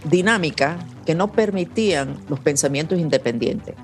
dinámica 0.03 0.77
que 1.05 1.15
no 1.15 1.31
permitían 1.31 2.19
los 2.29 2.39
pensamientos 2.39 2.99
independientes. 2.99 3.75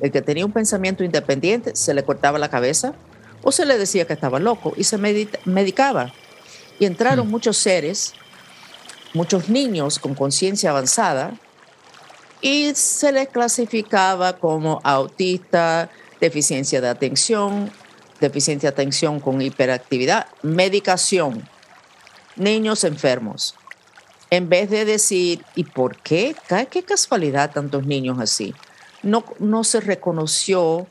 El 0.00 0.12
que 0.12 0.22
tenía 0.22 0.44
un 0.44 0.52
pensamiento 0.52 1.04
independiente 1.04 1.74
se 1.74 1.94
le 1.94 2.04
cortaba 2.04 2.38
la 2.38 2.48
cabeza 2.48 2.94
o 3.42 3.52
se 3.52 3.64
le 3.64 3.78
decía 3.78 4.06
que 4.06 4.12
estaba 4.12 4.38
loco 4.38 4.72
y 4.76 4.84
se 4.84 4.98
medicaba. 4.98 6.12
Y 6.78 6.84
entraron 6.84 7.26
mm. 7.26 7.30
muchos 7.30 7.56
seres, 7.56 8.12
muchos 9.14 9.48
niños 9.48 9.98
con 9.98 10.14
conciencia 10.14 10.70
avanzada 10.70 11.34
y 12.40 12.74
se 12.74 13.12
les 13.12 13.28
clasificaba 13.28 14.34
como 14.34 14.80
autista, 14.84 15.90
deficiencia 16.20 16.80
de 16.80 16.88
atención, 16.88 17.70
deficiencia 18.20 18.70
de 18.70 18.74
atención 18.74 19.20
con 19.20 19.40
hiperactividad, 19.40 20.26
medicación, 20.42 21.48
niños 22.36 22.84
enfermos. 22.84 23.54
En 24.30 24.48
vez 24.48 24.70
de 24.70 24.84
decir, 24.84 25.44
¿y 25.54 25.64
por 25.64 25.96
qué? 25.98 26.34
¿Qué 26.70 26.82
casualidad 26.82 27.52
tantos 27.52 27.86
niños 27.86 28.18
así? 28.20 28.54
No, 29.02 29.24
no 29.38 29.64
se 29.64 29.80
reconoció 29.80 30.86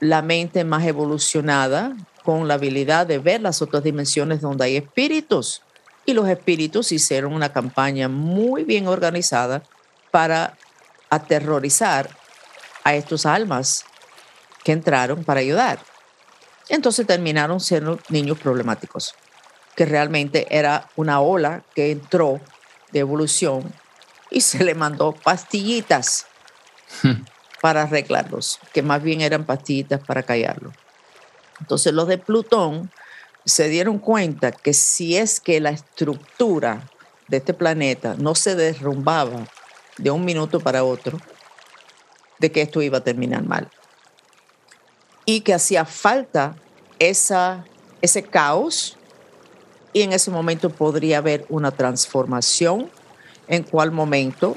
la 0.00 0.22
mente 0.22 0.64
más 0.64 0.84
evolucionada 0.86 1.96
con 2.22 2.48
la 2.48 2.54
habilidad 2.54 3.06
de 3.06 3.18
ver 3.18 3.40
las 3.40 3.62
otras 3.62 3.82
dimensiones 3.82 4.40
donde 4.40 4.64
hay 4.64 4.76
espíritus. 4.76 5.62
Y 6.06 6.14
los 6.14 6.28
espíritus 6.28 6.92
hicieron 6.92 7.34
una 7.34 7.52
campaña 7.52 8.08
muy 8.08 8.64
bien 8.64 8.86
organizada 8.86 9.62
para 10.10 10.56
aterrorizar 11.10 12.08
a 12.84 12.94
estos 12.94 13.26
almas 13.26 13.84
que 14.64 14.72
entraron 14.72 15.24
para 15.24 15.40
ayudar. 15.40 15.78
Entonces 16.68 17.06
terminaron 17.06 17.60
siendo 17.60 17.98
niños 18.08 18.38
problemáticos, 18.38 19.14
que 19.78 19.84
realmente 19.84 20.48
era 20.50 20.90
una 20.96 21.20
ola 21.20 21.62
que 21.72 21.92
entró 21.92 22.40
de 22.90 22.98
evolución 22.98 23.72
y 24.28 24.40
se 24.40 24.64
le 24.64 24.74
mandó 24.74 25.12
pastillitas 25.12 26.26
para 27.62 27.84
arreglarlos, 27.84 28.58
que 28.72 28.82
más 28.82 29.00
bien 29.00 29.20
eran 29.20 29.44
pastillitas 29.46 30.00
para 30.04 30.24
callarlo. 30.24 30.72
Entonces 31.60 31.92
los 31.92 32.08
de 32.08 32.18
Plutón 32.18 32.90
se 33.44 33.68
dieron 33.68 34.00
cuenta 34.00 34.50
que 34.50 34.74
si 34.74 35.16
es 35.16 35.38
que 35.38 35.60
la 35.60 35.70
estructura 35.70 36.90
de 37.28 37.36
este 37.36 37.54
planeta 37.54 38.16
no 38.18 38.34
se 38.34 38.56
derrumbaba 38.56 39.46
de 39.96 40.10
un 40.10 40.24
minuto 40.24 40.58
para 40.58 40.82
otro, 40.82 41.20
de 42.40 42.50
que 42.50 42.62
esto 42.62 42.82
iba 42.82 42.98
a 42.98 43.04
terminar 43.04 43.44
mal. 43.44 43.70
Y 45.24 45.42
que 45.42 45.54
hacía 45.54 45.84
falta 45.84 46.56
esa, 46.98 47.64
ese 48.02 48.24
caos 48.24 48.97
y 49.92 50.02
en 50.02 50.12
ese 50.12 50.30
momento 50.30 50.70
podría 50.70 51.18
haber 51.18 51.46
una 51.48 51.70
transformación. 51.70 52.90
En 53.48 53.62
cuál 53.62 53.92
momento, 53.92 54.56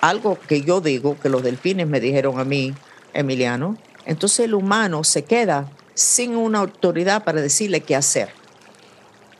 algo 0.00 0.36
que 0.48 0.62
yo 0.62 0.80
digo, 0.80 1.16
que 1.20 1.28
los 1.28 1.44
delfines 1.44 1.86
me 1.86 2.00
dijeron 2.00 2.40
a 2.40 2.44
mí, 2.44 2.74
Emiliano, 3.14 3.78
entonces 4.04 4.40
el 4.40 4.54
humano 4.54 5.04
se 5.04 5.24
queda 5.24 5.70
sin 5.94 6.36
una 6.36 6.58
autoridad 6.58 7.22
para 7.22 7.40
decirle 7.40 7.82
qué 7.82 7.94
hacer. 7.94 8.30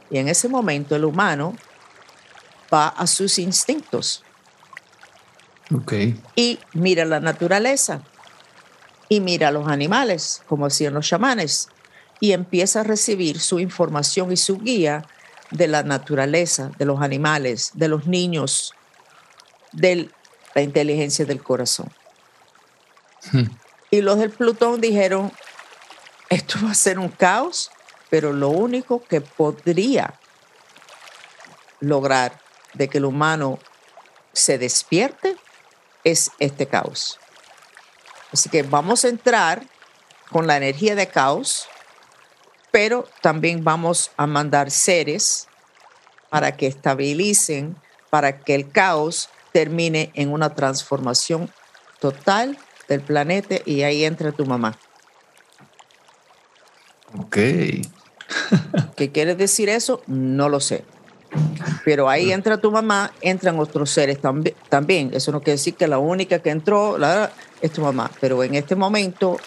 Y 0.08 0.18
en 0.18 0.28
ese 0.28 0.48
momento 0.48 0.94
el 0.94 1.04
humano 1.04 1.56
va 2.72 2.88
a 2.88 3.06
sus 3.08 3.40
instintos. 3.40 4.22
Y 6.36 6.60
mira 6.72 7.04
la 7.04 7.18
naturaleza 7.18 8.02
y 9.08 9.20
mira 9.20 9.50
los 9.50 9.68
animales, 9.68 10.42
como 10.46 10.66
hacían 10.66 10.94
los 10.94 11.06
chamanes, 11.06 11.68
y 12.20 12.32
empieza 12.32 12.80
a 12.80 12.84
recibir 12.84 13.40
su 13.40 13.60
información 13.60 14.32
y 14.32 14.36
su 14.36 14.58
guía 14.58 15.04
de 15.50 15.68
la 15.68 15.82
naturaleza, 15.82 16.72
de 16.78 16.85
los 16.85 17.00
animales, 17.00 17.72
de 17.74 17.88
los 17.88 18.06
niños, 18.06 18.74
de 19.72 20.11
la 20.54 20.62
inteligencia 20.62 21.24
del 21.24 21.42
corazón. 21.42 21.92
Hmm. 23.32 23.44
Y 23.90 24.00
los 24.00 24.18
del 24.18 24.30
Plutón 24.30 24.80
dijeron, 24.80 25.32
esto 26.28 26.59
va 26.64 26.72
a 26.72 26.74
ser 26.74 26.98
un 26.98 27.09
caos, 27.09 27.70
pero 28.11 28.32
lo 28.32 28.48
único 28.48 29.02
que 29.04 29.20
podría 29.20 30.18
lograr 31.80 32.40
de 32.74 32.88
que 32.88 32.98
el 32.98 33.04
humano 33.04 33.59
se 34.32 34.59
despierte 34.59 35.37
es 36.04 36.30
este 36.38 36.66
caos. 36.66 37.18
Así 38.32 38.48
que 38.48 38.62
vamos 38.62 39.04
a 39.04 39.09
entrar 39.09 39.62
con 40.30 40.46
la 40.46 40.56
energía 40.56 40.94
de 40.94 41.09
caos, 41.09 41.68
pero 42.76 43.08
también 43.22 43.64
vamos 43.64 44.10
a 44.18 44.26
mandar 44.26 44.70
seres 44.70 45.48
para 46.28 46.58
que 46.58 46.66
estabilicen, 46.66 47.74
para 48.10 48.40
que 48.40 48.54
el 48.54 48.70
caos 48.70 49.30
termine 49.50 50.10
en 50.12 50.30
una 50.30 50.54
transformación 50.54 51.50
total 52.00 52.58
del 52.86 53.00
planeta 53.00 53.54
y 53.64 53.80
ahí 53.80 54.04
entra 54.04 54.30
tu 54.30 54.44
mamá. 54.44 54.78
Ok. 57.18 57.38
¿Qué 58.94 59.10
quiere 59.10 59.34
decir 59.34 59.70
eso? 59.70 60.02
No 60.06 60.50
lo 60.50 60.60
sé. 60.60 60.84
Pero 61.82 62.10
ahí 62.10 62.30
entra 62.30 62.58
tu 62.58 62.70
mamá, 62.70 63.10
entran 63.22 63.58
otros 63.58 63.88
seres 63.88 64.18
también. 64.68 65.12
Eso 65.14 65.32
no 65.32 65.40
quiere 65.40 65.52
decir 65.52 65.76
que 65.76 65.88
la 65.88 65.96
única 65.96 66.40
que 66.40 66.50
entró 66.50 66.98
es 67.62 67.72
tu 67.72 67.80
mamá. 67.80 68.10
Pero 68.20 68.44
en 68.44 68.54
este 68.54 68.76
momento 68.76 69.38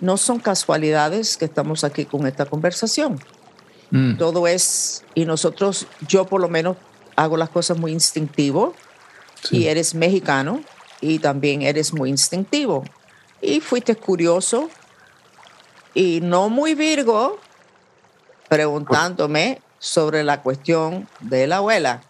no 0.00 0.16
son 0.16 0.38
casualidades 0.38 1.36
que 1.36 1.44
estamos 1.44 1.84
aquí 1.84 2.04
con 2.04 2.26
esta 2.26 2.46
conversación. 2.46 3.20
Mm. 3.90 4.16
Todo 4.16 4.46
es, 4.46 5.04
y 5.14 5.24
nosotros, 5.24 5.86
yo 6.06 6.26
por 6.26 6.40
lo 6.40 6.48
menos 6.48 6.76
hago 7.16 7.36
las 7.36 7.50
cosas 7.50 7.78
muy 7.78 7.92
instintivo 7.92 8.74
y 9.50 9.66
eres 9.66 9.94
mexicano 9.94 10.62
y 11.00 11.18
también 11.18 11.62
eres 11.62 11.92
muy 11.92 12.08
instintivo. 12.08 12.84
Y 13.42 13.60
fuiste 13.60 13.94
curioso 13.96 14.70
y 15.94 16.20
no 16.22 16.48
muy 16.48 16.74
virgo 16.74 17.38
preguntándome 18.48 19.60
sobre 19.78 20.24
la 20.24 20.42
cuestión 20.42 21.08
de 21.20 21.46
la 21.46 21.56
abuela. 21.58 22.02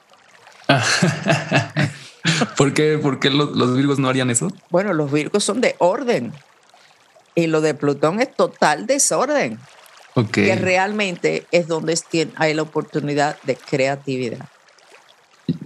¿Por 2.57 2.72
qué, 2.74 2.98
los, 3.31 3.76
virgos 3.76 3.98
no 3.98 4.09
harían 4.09 4.31
eso? 4.31 4.48
Bueno, 4.70 4.92
los 4.92 5.11
virgos 5.11 5.44
son 5.44 5.61
de 5.61 5.76
orden 5.79 6.33
y 7.35 7.47
lo 7.47 7.61
de 7.61 7.75
Plutón 7.75 8.21
es 8.21 8.35
total 8.35 8.87
desorden. 8.87 9.59
Que 10.33 10.57
realmente 10.57 11.47
es 11.53 11.69
donde 11.69 11.99
hay 12.37 12.53
la 12.53 12.62
oportunidad 12.62 13.38
de 13.45 13.57
creatividad. 13.57 14.49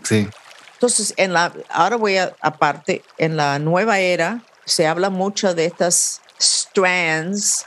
Sí. 0.03 0.29
Entonces, 0.75 1.15
en 1.17 1.33
la, 1.33 1.53
ahora 1.71 1.97
voy 1.97 2.19
a, 2.19 2.37
aparte, 2.41 3.03
en 3.19 3.37
la 3.37 3.59
nueva 3.59 3.99
era 3.99 4.43
se 4.65 4.87
habla 4.87 5.11
mucho 5.11 5.55
de 5.55 5.65
estas 5.65 6.21
strands 6.39 7.67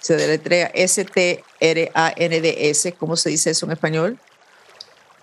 se 0.00 0.16
deletrea 0.16 0.70
S-T-R-A-N-D-S. 0.74 1.42
¿Cómo 2.94 3.16
se 3.16 3.28
dice 3.30 3.50
eso 3.50 3.66
en 3.66 3.72
español? 3.72 4.18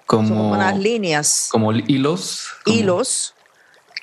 Como, 0.06 0.28
Son 0.28 0.38
unas 0.38 0.78
líneas. 0.78 1.48
Como 1.52 1.74
hilos. 1.74 2.50
Hilos 2.66 3.34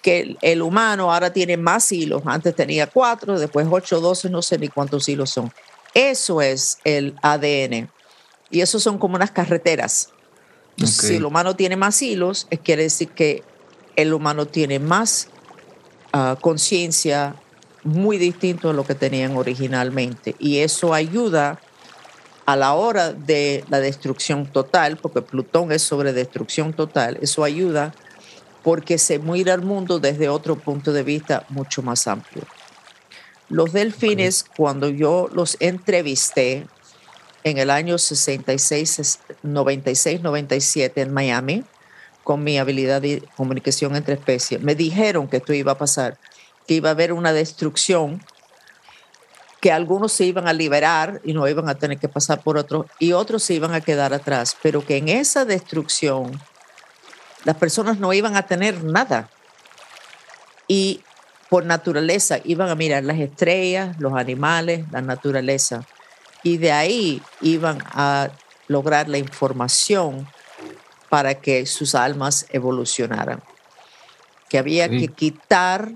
que 0.05 0.37
el, 0.43 0.61
humano 0.61 1.11
ahora 1.11 1.33
tiene 1.33 1.57
más 1.57 1.91
hilos. 1.91 2.23
Antes 2.27 2.55
tenía 2.55 2.87
cuatro, 2.87 3.39
después 3.39 3.67
ocho, 3.71 4.03
doce, 4.03 4.29
no 4.29 4.43
sé 4.43 4.59
ni 4.59 4.69
cuántos 4.69 5.09
hilos 5.09 5.31
son. 5.31 5.51
Eso 5.95 6.43
es 6.43 6.77
el 6.85 7.15
ADN. 7.23 7.89
Y 8.51 8.61
eso 8.61 8.79
son 8.79 8.99
como 8.99 9.17
unas 9.17 9.31
carreteras. 9.31 10.11
Si 10.77 11.17
el 11.17 11.25
humano 11.25 11.57
tiene 11.57 11.77
más 11.77 12.03
hilos, 12.03 12.47
quiere 12.63 12.83
decir 12.83 13.09
que 13.13 13.45
el 13.97 14.13
humano 14.13 14.45
tiene 14.45 14.79
más 14.79 15.29
ah, 16.13 16.37
conciencia, 16.39 17.37
muy 17.83 18.19
distinto 18.19 18.69
a 18.69 18.73
lo 18.75 18.85
que 18.85 18.95
tenían 18.95 19.39
originalmente. 19.39 20.37
Y 20.39 20.59
eso 20.59 20.93
ayuda 20.93 21.59
a 22.45 22.57
la 22.57 22.75
hora 22.75 23.15
de 23.15 23.65
la 23.71 23.81
destrucción 23.81 24.45
total, 24.45 24.99
porque 24.99 25.23
Plutón 25.23 25.73
es 25.73 25.81
sobre 25.81 26.13
destrucción 26.13 26.75
total, 26.75 27.17
eso 27.23 27.43
ayuda 27.43 27.95
porque 28.65 28.99
se 28.99 29.21
mira 29.21 29.55
el 29.55 29.63
mundo 29.63 30.01
desde 30.01 30.29
otro 30.29 30.57
punto 30.57 30.93
de 30.93 31.05
vista 31.05 31.47
mucho 31.51 31.83
más 31.83 32.09
amplio. 32.09 32.45
Los 33.49 33.73
delfines, 33.73 34.43
cuando 34.43 34.89
yo 34.89 35.29
los 35.33 35.57
entrevisté 35.61 36.67
en 37.45 37.59
el 37.59 37.71
año 37.71 37.99
66, 37.99 39.21
96, 39.43 40.23
97 40.23 41.01
en 41.03 41.13
Miami, 41.13 41.63
con 42.25 42.43
mi 42.43 42.59
habilidad 42.59 43.03
de 43.03 43.23
comunicación 43.37 43.95
entre 43.95 44.15
especies, 44.15 44.63
me 44.63 44.75
dijeron 44.75 45.29
que 45.29 45.37
esto 45.37 45.53
iba 45.53 45.73
a 45.73 45.79
pasar 45.79 46.19
que 46.67 46.75
iba 46.75 46.89
a 46.89 46.93
haber 46.93 47.13
una 47.13 47.33
destrucción, 47.33 48.23
que 49.61 49.73
algunos 49.73 50.13
se 50.13 50.25
iban 50.25 50.47
a 50.49 50.53
liberar 50.53 51.21
y 51.25 51.33
no 51.33 51.49
iban 51.49 51.69
a 51.69 51.75
tener 51.75 51.99
que 51.99 52.09
pasar 52.09 52.43
por 52.43 52.57
otros, 52.57 52.87
y 52.99 53.13
otros 53.13 53.43
se 53.43 53.55
iban 53.55 53.75
a 53.75 53.81
quedar 53.81 54.13
atrás, 54.13 54.57
pero 54.63 54.85
que 54.85 54.97
en 54.97 55.09
esa 55.09 55.45
destrucción 55.45 56.41
las 57.45 57.57
personas 57.57 57.99
no 57.99 58.13
iban 58.13 58.37
a 58.37 58.47
tener 58.47 58.83
nada. 58.83 59.29
Y 60.67 61.03
por 61.49 61.65
naturaleza 61.65 62.39
iban 62.45 62.69
a 62.69 62.75
mirar 62.75 63.05
las 63.05 63.19
estrellas, 63.19 63.97
los 64.01 64.15
animales, 64.15 64.87
la 64.91 65.03
naturaleza. 65.03 65.87
Y 66.43 66.57
de 66.57 66.73
ahí 66.73 67.23
iban 67.41 67.79
a 67.93 68.31
lograr 68.67 69.09
la 69.09 69.19
información 69.19 70.27
para 71.09 71.35
que 71.35 71.67
sus 71.67 71.95
almas 71.95 72.47
evolucionaran. 72.51 73.43
Que 74.49 74.59
había 74.59 74.89
que 74.89 75.09
quitar 75.09 75.93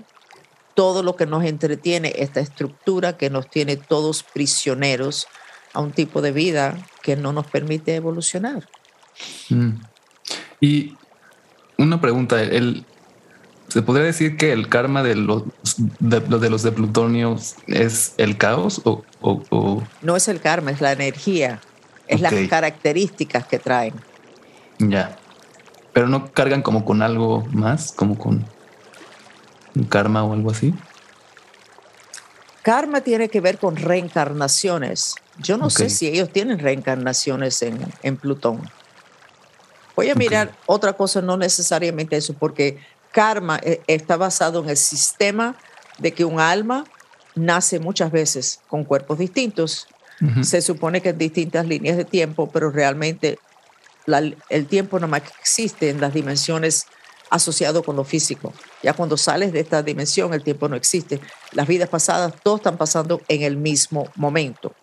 todo 0.75 1.03
lo 1.03 1.15
que 1.15 1.25
nos 1.25 1.43
entretiene, 1.43 2.13
esta 2.17 2.39
estructura 2.39 3.17
que 3.17 3.29
nos 3.29 3.49
tiene 3.49 3.75
todos 3.75 4.23
prisioneros 4.23 5.27
a 5.73 5.81
un 5.81 5.91
tipo 5.91 6.21
de 6.21 6.31
vida 6.31 6.77
que 7.01 7.15
no 7.15 7.33
nos 7.33 7.47
permite 7.47 7.95
evolucionar. 7.95 8.69
Mm. 9.49 9.81
Y 10.61 10.95
una 11.79 11.99
pregunta, 12.01 12.41
el, 12.41 12.85
¿se 13.67 13.81
podría 13.81 14.05
decir 14.05 14.37
que 14.37 14.51
el 14.51 14.69
karma 14.69 15.03
de 15.03 15.15
los 15.15 15.43
de, 15.99 16.19
de 16.19 16.49
los 16.49 16.63
de 16.63 16.71
Plutonio 16.71 17.37
es 17.67 18.13
el 18.17 18.37
caos 18.37 18.81
o, 18.85 19.03
No 20.01 20.15
es 20.15 20.27
el 20.27 20.39
karma, 20.39 20.71
es 20.71 20.81
la 20.81 20.91
energía, 20.91 21.61
es 22.07 22.21
las 22.21 22.33
características 22.49 23.45
que 23.45 23.59
traen. 23.59 23.93
Ya. 24.79 25.17
pero 25.91 26.07
no 26.07 26.31
cargan 26.31 26.61
como 26.61 26.85
con 26.85 27.01
algo 27.01 27.45
más, 27.51 27.91
como 27.91 28.17
con 28.17 28.45
un 29.75 29.83
karma 29.83 30.23
o 30.23 30.33
algo 30.33 30.51
así. 30.51 30.73
Karma 32.61 33.01
tiene 33.01 33.29
que 33.29 33.41
ver 33.41 33.57
con 33.57 33.75
reencarnaciones. 33.75 35.15
Yo 35.39 35.57
no 35.57 35.69
sé 35.69 35.89
si 35.89 36.07
ellos 36.07 36.29
tienen 36.31 36.59
reencarnaciones 36.59 37.63
en, 37.63 38.17
Plutón. 38.17 38.61
Voy 39.99 40.09
a 40.09 40.15
mirar 40.15 40.55
otra 40.65 40.93
cosa, 40.93 41.21
no 41.21 41.35
necesariamente 41.35 42.15
eso, 42.15 42.33
porque 42.33 42.77
karma 43.11 43.59
eh, 43.61 43.81
está 43.85 44.15
basado 44.15 44.63
en 44.63 44.69
el 44.69 44.77
sistema 44.77 45.57
de 45.97 46.13
que 46.13 46.23
un 46.23 46.39
alma 46.39 46.85
nace 47.35 47.79
muchas 47.79 48.09
veces 48.09 48.61
con 48.69 48.85
cuerpos 48.85 49.17
distintos. 49.17 49.89
Se 50.41 50.61
supone 50.61 51.01
que 51.01 51.09
en 51.09 51.17
distintas 51.17 51.67
líneas 51.67 51.97
de 51.97 52.05
tiempo, 52.05 52.49
pero 52.49 52.71
realmente 52.71 53.39
el 54.47 54.67
tiempo 54.67 55.01
no 55.01 55.09
más 55.09 55.23
existe 55.37 55.89
en 55.89 55.99
las 55.99 56.13
dimensiones 56.13 56.85
asociado 57.29 57.83
con 57.83 57.97
lo 57.97 58.05
físico. 58.05 58.53
Ya 58.81 58.93
cuando 58.93 59.17
sales 59.17 59.51
de 59.51 59.59
esta 59.59 59.83
dimensión, 59.83 60.33
el 60.33 60.43
tiempo 60.43 60.69
no 60.69 60.77
existe. 60.77 61.19
Las 61.51 61.67
vidas 61.67 61.89
pasadas, 61.89 62.35
todos 62.41 62.61
están 62.61 62.77
pasando 62.77 63.19
en 63.27 63.41
el 63.41 63.57
mismo 63.57 64.07
momento. 64.15 64.73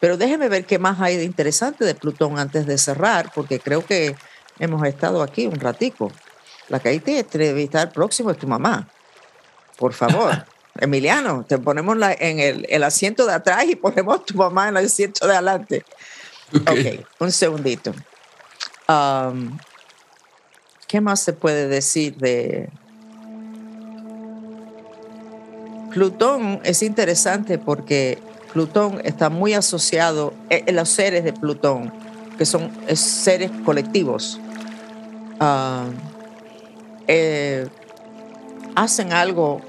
Pero 0.00 0.18
déjeme 0.18 0.50
ver 0.50 0.66
qué 0.66 0.78
más 0.78 1.00
hay 1.00 1.16
de 1.16 1.24
interesante 1.24 1.86
de 1.86 1.94
Plutón 1.94 2.38
antes 2.38 2.66
de 2.66 2.76
cerrar, 2.76 3.32
porque 3.34 3.58
creo 3.58 3.82
que 3.82 4.14
hemos 4.58 4.86
estado 4.86 5.22
aquí 5.22 5.46
un 5.46 5.60
ratico. 5.60 6.10
La 6.68 6.80
que 6.80 6.88
hay 6.90 7.00
que 7.00 7.20
entrevistar 7.20 7.92
próximo 7.92 8.30
es 8.30 8.38
tu 8.38 8.46
mamá. 8.46 8.88
Por 9.76 9.92
favor. 9.92 10.46
Emiliano, 10.78 11.44
te 11.44 11.58
ponemos 11.58 11.96
en 12.18 12.66
el, 12.68 12.82
asiento 12.82 13.26
de 13.26 13.32
atrás 13.32 13.64
y 13.68 13.76
ponemos 13.76 14.24
tu 14.24 14.36
mamá 14.36 14.68
en 14.68 14.76
el 14.76 14.86
asiento 14.86 15.26
de 15.26 15.32
adelante. 15.32 15.84
Ok, 16.52 17.06
un 17.18 17.32
segundito. 17.32 17.92
Um, 18.88 19.58
¿Qué 20.86 21.00
más 21.00 21.20
se 21.20 21.32
puede 21.32 21.66
decir 21.66 22.16
de 22.16 22.68
Plutón? 25.92 26.60
Es 26.62 26.82
interesante 26.82 27.58
porque 27.58 28.18
Plutón 28.52 29.00
está 29.04 29.28
muy 29.28 29.54
asociado 29.54 30.32
en 30.50 30.68
eh, 30.68 30.72
los 30.72 30.88
seres 30.88 31.24
de 31.24 31.32
Plutón, 31.32 31.92
que 32.38 32.46
son 32.46 32.70
seres 32.94 33.50
colectivos. 33.64 34.40
Um, 35.40 35.94
eh, 37.08 37.68
hacen 38.74 39.12
algo 39.12 39.60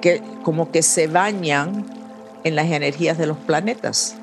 que 0.00 0.22
como 0.42 0.70
que 0.70 0.82
se 0.82 1.06
bañan 1.06 1.86
en 2.44 2.54
las 2.54 2.66
energías 2.66 3.18
de 3.18 3.26
los 3.26 3.36
planetas. 3.38 4.14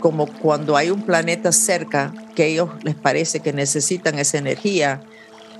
Como 0.00 0.26
cuando 0.26 0.76
hay 0.76 0.90
un 0.90 1.02
planeta 1.02 1.52
cerca 1.52 2.12
que 2.34 2.42
a 2.42 2.46
ellos 2.46 2.70
les 2.82 2.94
parece 2.94 3.40
que 3.40 3.52
necesitan 3.52 4.18
esa 4.18 4.38
energía, 4.38 5.00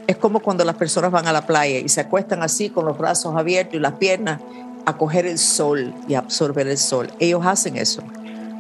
es 0.07 0.17
como 0.17 0.41
cuando 0.41 0.65
las 0.65 0.77
personas 0.77 1.11
van 1.11 1.27
a 1.27 1.33
la 1.33 1.47
playa 1.47 1.79
y 1.79 1.89
se 1.89 2.01
acuestan 2.01 2.43
así 2.43 2.71
con 2.71 2.87
los 2.87 2.97
brazos 2.97 3.37
abiertos 3.37 3.75
y 3.75 3.79
las 3.79 3.95
piernas 3.95 4.41
a 4.87 4.97
coger 4.97 5.27
el 5.27 5.39
sol 5.39 5.95
y 6.07 6.15
absorber 6.15 6.67
el 6.67 6.79
sol. 6.79 7.11
Ellos 7.19 7.45
hacen 7.45 7.77
eso, 7.77 8.03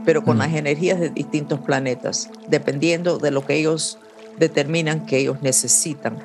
pero 0.04 0.24
con 0.24 0.37
mm. 0.37 0.40
las 0.40 0.52
energías 0.54 1.00
de 1.00 1.11
distintos 1.11 1.61
planetas, 1.61 2.28
dependiendo 2.48 3.18
de 3.18 3.31
lo 3.31 3.46
que 3.46 3.54
ellos 3.54 3.98
determinan 4.38 5.07
que 5.07 5.18
ellos 5.18 5.42
necesitan. 5.42 6.18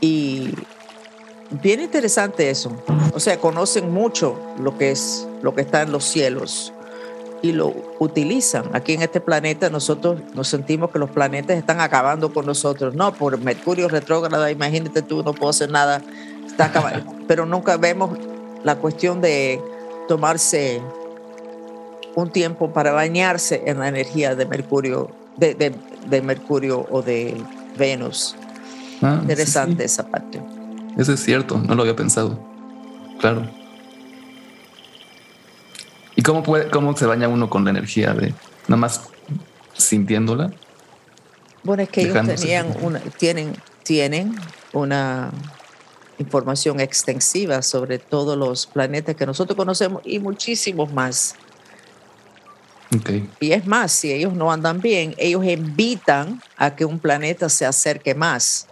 Y 0.00 0.50
bien 1.62 1.80
interesante 1.80 2.50
eso. 2.50 2.76
O 3.14 3.20
sea, 3.20 3.38
conocen 3.38 3.90
mucho 3.90 4.38
lo 4.58 4.76
que 4.76 4.90
es 4.90 5.26
lo 5.42 5.54
que 5.54 5.60
está 5.60 5.82
en 5.82 5.92
los 5.92 6.04
cielos 6.04 6.72
y 7.42 7.52
lo 7.52 7.74
utilizan. 7.98 8.64
Aquí 8.72 8.94
en 8.94 9.02
este 9.02 9.20
planeta 9.20 9.68
nosotros 9.68 10.20
nos 10.34 10.48
sentimos 10.48 10.90
que 10.90 10.98
los 10.98 11.10
planetas 11.10 11.56
están 11.58 11.80
acabando 11.80 12.32
con 12.32 12.46
nosotros. 12.46 12.94
No, 12.94 13.12
por 13.12 13.36
Mercurio 13.38 13.88
retrógrado, 13.88 14.48
imagínate 14.48 15.02
tú, 15.02 15.22
no 15.22 15.34
puedo 15.34 15.50
hacer 15.50 15.70
nada, 15.70 16.00
está 16.46 16.66
acabando. 16.66 17.12
Pero 17.28 17.44
nunca 17.44 17.76
vemos 17.76 18.16
la 18.62 18.76
cuestión 18.76 19.20
de 19.20 19.60
tomarse 20.08 20.80
un 22.14 22.30
tiempo 22.30 22.72
para 22.72 22.92
bañarse 22.92 23.62
en 23.66 23.80
la 23.80 23.88
energía 23.88 24.34
de 24.34 24.46
Mercurio, 24.46 25.10
de, 25.36 25.74
Mercurio 26.22 26.86
o 26.90 27.02
de 27.02 27.36
Venus. 27.78 28.34
Ah, 29.00 29.18
Interesante 29.20 29.84
esa 29.84 30.06
parte. 30.06 30.40
Eso 30.96 31.12
es 31.12 31.22
cierto, 31.22 31.58
no 31.58 31.74
lo 31.74 31.82
había 31.82 31.96
pensado. 31.96 32.38
Claro. 33.20 33.48
¿Y 36.14 36.22
cómo, 36.22 36.42
puede, 36.42 36.70
cómo 36.70 36.96
se 36.96 37.06
baña 37.06 37.28
uno 37.28 37.48
con 37.48 37.64
la 37.64 37.70
energía 37.70 38.12
de 38.12 38.34
nada 38.68 38.76
más 38.76 39.08
sintiéndola? 39.74 40.52
Bueno, 41.62 41.82
es 41.82 41.88
que 41.88 42.02
ellos 42.02 42.26
tenían 42.26 42.74
una, 42.82 43.00
tienen, 43.00 43.54
tienen 43.82 44.34
una 44.72 45.30
información 46.18 46.80
extensiva 46.80 47.62
sobre 47.62 47.98
todos 47.98 48.36
los 48.36 48.66
planetas 48.66 49.16
que 49.16 49.26
nosotros 49.26 49.56
conocemos 49.56 50.02
y 50.04 50.18
muchísimos 50.18 50.92
más. 50.92 51.36
Okay. 52.98 53.28
Y 53.40 53.52
es 53.52 53.66
más, 53.66 53.92
si 53.92 54.12
ellos 54.12 54.34
no 54.34 54.52
andan 54.52 54.80
bien, 54.80 55.14
ellos 55.16 55.44
invitan 55.44 56.42
a 56.56 56.76
que 56.76 56.84
un 56.84 56.98
planeta 56.98 57.48
se 57.48 57.64
acerque 57.64 58.14
más 58.14 58.66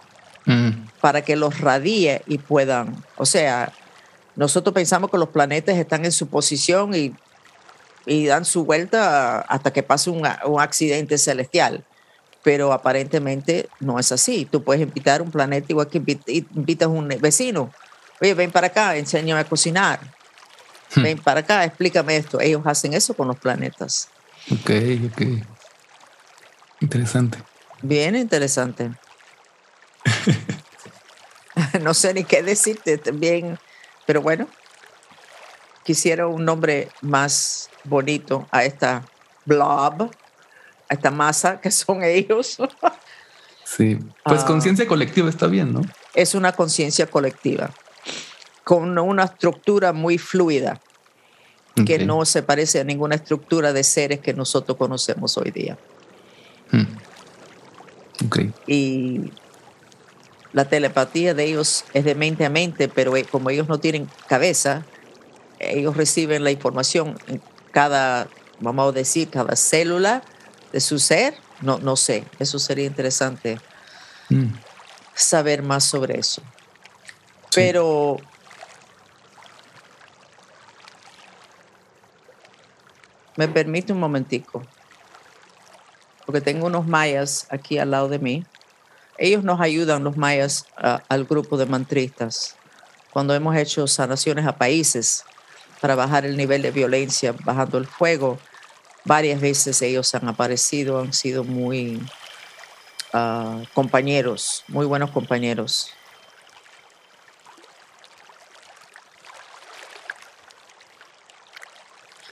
mm. 0.45 0.69
para 0.99 1.23
que 1.23 1.35
los 1.35 1.59
radie 1.59 2.21
y 2.27 2.37
puedan, 2.37 3.03
o 3.17 3.25
sea, 3.25 3.73
nosotros 4.35 4.73
pensamos 4.73 5.09
que 5.09 5.17
los 5.17 5.29
planetas 5.29 5.75
están 5.75 6.05
en 6.05 6.11
su 6.11 6.27
posición 6.27 6.93
y 6.93 7.13
y 8.05 8.25
dan 8.25 8.45
su 8.45 8.65
vuelta 8.65 9.41
hasta 9.41 9.71
que 9.71 9.83
pase 9.83 10.09
un, 10.09 10.25
accidente 10.25 11.17
celestial. 11.17 11.83
Pero 12.43 12.73
aparentemente 12.73 13.69
no 13.79 13.99
es 13.99 14.11
así. 14.11 14.47
Tú 14.49 14.63
puedes 14.63 14.81
invitar 14.81 15.21
un 15.21 15.29
planeta 15.29 15.67
igual 15.69 15.87
que 15.87 15.99
invitas 15.99 16.87
a 16.87 16.89
un 16.89 17.07
vecino. 17.07 17.71
Oye, 18.19 18.33
ven 18.33 18.51
para 18.51 18.67
acá, 18.67 18.95
enséñame 18.95 19.41
a 19.41 19.43
cocinar. 19.43 19.99
Hmm. 20.95 21.03
Ven 21.03 21.17
para 21.19 21.41
acá, 21.41 21.63
explícame 21.63 22.17
esto. 22.17 22.39
Ellos 22.39 22.61
hacen 22.65 22.93
eso 22.93 23.13
con 23.13 23.27
los 23.27 23.37
planetas. 23.37 24.09
Ok, 24.51 24.71
ok. 25.11 25.21
Interesante. 26.81 27.37
Bien 27.81 28.15
interesante. 28.15 28.91
no 31.81 31.93
sé 31.93 32.13
ni 32.13 32.23
qué 32.23 32.43
decirte, 32.43 32.99
bien, 33.13 33.59
pero 34.05 34.21
bueno, 34.21 34.47
quisiera 35.83 36.27
un 36.27 36.45
nombre 36.45 36.89
más 37.01 37.69
bonito 37.83 38.47
a 38.51 38.63
esta 38.63 39.05
blob, 39.45 40.11
a 40.89 40.93
esta 40.93 41.11
masa 41.11 41.59
que 41.59 41.71
son 41.71 42.03
ellos. 42.03 42.57
Sí, 43.63 43.97
pues 44.23 44.41
ah. 44.41 44.45
conciencia 44.45 44.87
colectiva 44.87 45.29
está 45.29 45.47
bien, 45.47 45.73
¿no? 45.73 45.81
Es 46.13 46.35
una 46.35 46.51
conciencia 46.51 47.07
colectiva, 47.07 47.71
con 48.63 48.97
una 48.97 49.23
estructura 49.23 49.93
muy 49.93 50.17
fluida, 50.17 50.79
que 51.85 52.05
no 52.05 52.25
se 52.25 52.43
parece 52.43 52.79
a 52.79 52.83
ninguna 52.83 53.15
estructura 53.15 53.73
de 53.73 53.83
seres 53.83 54.19
que 54.19 54.33
nosotros 54.33 54.77
conocemos 54.77 55.37
hoy 55.37 55.51
día. 55.51 55.77
Hmm. 56.71 56.85
Y 58.67 59.31
la 60.53 60.65
telepatía 60.65 61.33
de 61.33 61.45
ellos 61.45 61.85
es 61.93 62.03
de 62.05 62.15
mente 62.15 62.45
a 62.45 62.49
mente, 62.49 62.87
pero 62.87 63.15
eh, 63.15 63.23
como 63.23 63.49
ellos 63.49 63.67
no 63.67 63.79
tienen 63.79 64.09
cabeza, 64.27 64.85
ellos 65.59 65.95
reciben 65.95 66.43
la 66.43 66.51
información 66.51 67.17
en 67.27 67.41
cada, 67.71 68.27
vamos 68.59 68.89
a 68.89 68.91
decir, 68.91 69.29
cada 69.29 69.55
célula 69.55 70.23
de 70.71 70.81
su 70.81 70.99
ser. 70.99 71.35
No, 71.61 71.79
no 71.79 71.95
sé, 71.95 72.25
eso 72.39 72.59
sería 72.59 72.85
interesante 72.85 73.59
mm. 74.29 74.47
saber 75.13 75.63
más 75.63 75.83
sobre 75.83 76.19
eso. 76.19 76.41
Pero 77.53 78.17
me 83.35 83.47
permite 83.47 83.93
un 83.93 83.99
momentico, 83.99 84.63
porque 86.25 86.41
tengo 86.41 86.67
unos 86.67 86.87
mayas 86.87 87.47
aquí 87.49 87.77
al 87.77 87.91
lado 87.91 88.09
de 88.09 88.19
mí. 88.19 88.45
Ellos 89.17 89.43
nos 89.43 89.61
ayudan, 89.61 90.03
los 90.03 90.17
mayas, 90.17 90.65
al 90.75 91.25
grupo 91.25 91.57
de 91.57 91.65
mantristas, 91.65 92.55
cuando 93.11 93.33
hemos 93.35 93.55
hecho 93.55 93.87
sanaciones 93.87 94.45
a 94.45 94.57
países 94.57 95.25
para 95.79 95.95
bajar 95.95 96.25
el 96.25 96.37
nivel 96.37 96.61
de 96.61 96.71
violencia, 96.71 97.35
bajando 97.43 97.77
el 97.77 97.87
fuego. 97.87 98.39
Varias 99.03 99.41
veces 99.41 99.81
ellos 99.81 100.13
han 100.15 100.27
aparecido, 100.27 100.99
han 100.99 101.11
sido 101.11 101.43
muy 101.43 102.01
ah, 103.13 103.61
compañeros, 103.73 104.63
muy 104.67 104.85
buenos 104.85 105.11
compañeros. 105.11 105.91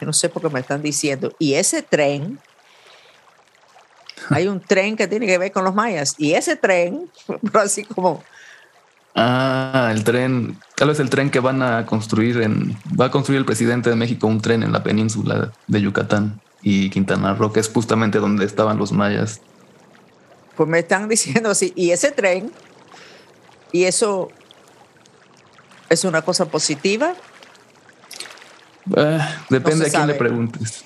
No 0.09 0.13
sé 0.13 0.27
por 0.27 0.41
qué 0.41 0.49
me 0.49 0.59
están 0.59 0.81
diciendo. 0.81 1.31
Y 1.37 1.53
ese 1.53 1.83
tren, 1.83 2.39
hay 4.29 4.47
un 4.47 4.59
tren 4.59 4.97
que 4.97 5.07
tiene 5.07 5.27
que 5.27 5.37
ver 5.37 5.51
con 5.51 5.63
los 5.63 5.75
mayas. 5.75 6.15
Y 6.17 6.33
ese 6.33 6.55
tren, 6.55 7.11
así 7.53 7.83
como 7.83 8.23
Ah, 9.15 9.89
el 9.91 10.03
tren, 10.03 10.57
tal 10.75 10.87
vez 10.87 10.99
el 10.99 11.09
tren 11.09 11.29
que 11.29 11.39
van 11.39 11.61
a 11.61 11.85
construir 11.85 12.41
en, 12.41 12.77
va 12.99 13.05
a 13.05 13.11
construir 13.11 13.39
el 13.39 13.45
presidente 13.45 13.89
de 13.89 13.95
México 13.95 14.27
un 14.27 14.39
tren 14.41 14.63
en 14.63 14.71
la 14.71 14.81
península 14.81 15.51
de 15.67 15.81
Yucatán 15.81 16.39
y 16.61 16.89
Quintana 16.89 17.33
Roo, 17.33 17.51
que 17.51 17.59
es 17.59 17.69
justamente 17.69 18.19
donde 18.19 18.45
estaban 18.45 18.77
los 18.77 18.91
mayas. 18.91 19.41
pues 20.55 20.69
me 20.69 20.79
están 20.79 21.07
diciendo 21.09 21.49
así, 21.49 21.73
y 21.75 21.91
ese 21.91 22.11
tren, 22.11 22.51
y 23.71 23.83
eso 23.83 24.29
es 25.89 26.03
una 26.05 26.21
cosa 26.21 26.45
positiva. 26.45 27.13
Eh, 28.95 29.19
depende 29.49 29.87
a 29.87 29.89
quién 29.89 30.07
le 30.07 30.15
preguntes. 30.15 30.83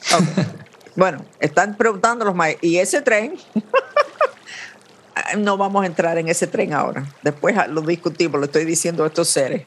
Bueno, 0.96 1.26
están 1.40 1.76
preguntando 1.76 2.26
los 2.26 2.36
maestros, 2.36 2.72
y 2.72 2.78
ese 2.78 3.02
tren, 3.02 3.34
no 5.38 5.58
vamos 5.58 5.84
a 5.84 5.88
entrar 5.88 6.18
en 6.18 6.28
ese 6.28 6.48
tren 6.48 6.74
ahora. 6.74 7.06
Después 7.24 7.56
lo 7.70 7.82
discutimos, 7.82 8.40
lo 8.40 8.46
estoy 8.46 8.66
diciendo 8.66 9.04
a 9.04 9.08
estos 9.08 9.28
seres. 9.28 9.66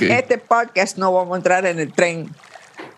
Este 0.00 0.38
podcast 0.38 0.98
no 0.98 1.12
vamos 1.12 1.34
a 1.34 1.36
entrar 1.36 1.66
en 1.66 1.78
el 1.78 1.92
tren, 1.92 2.34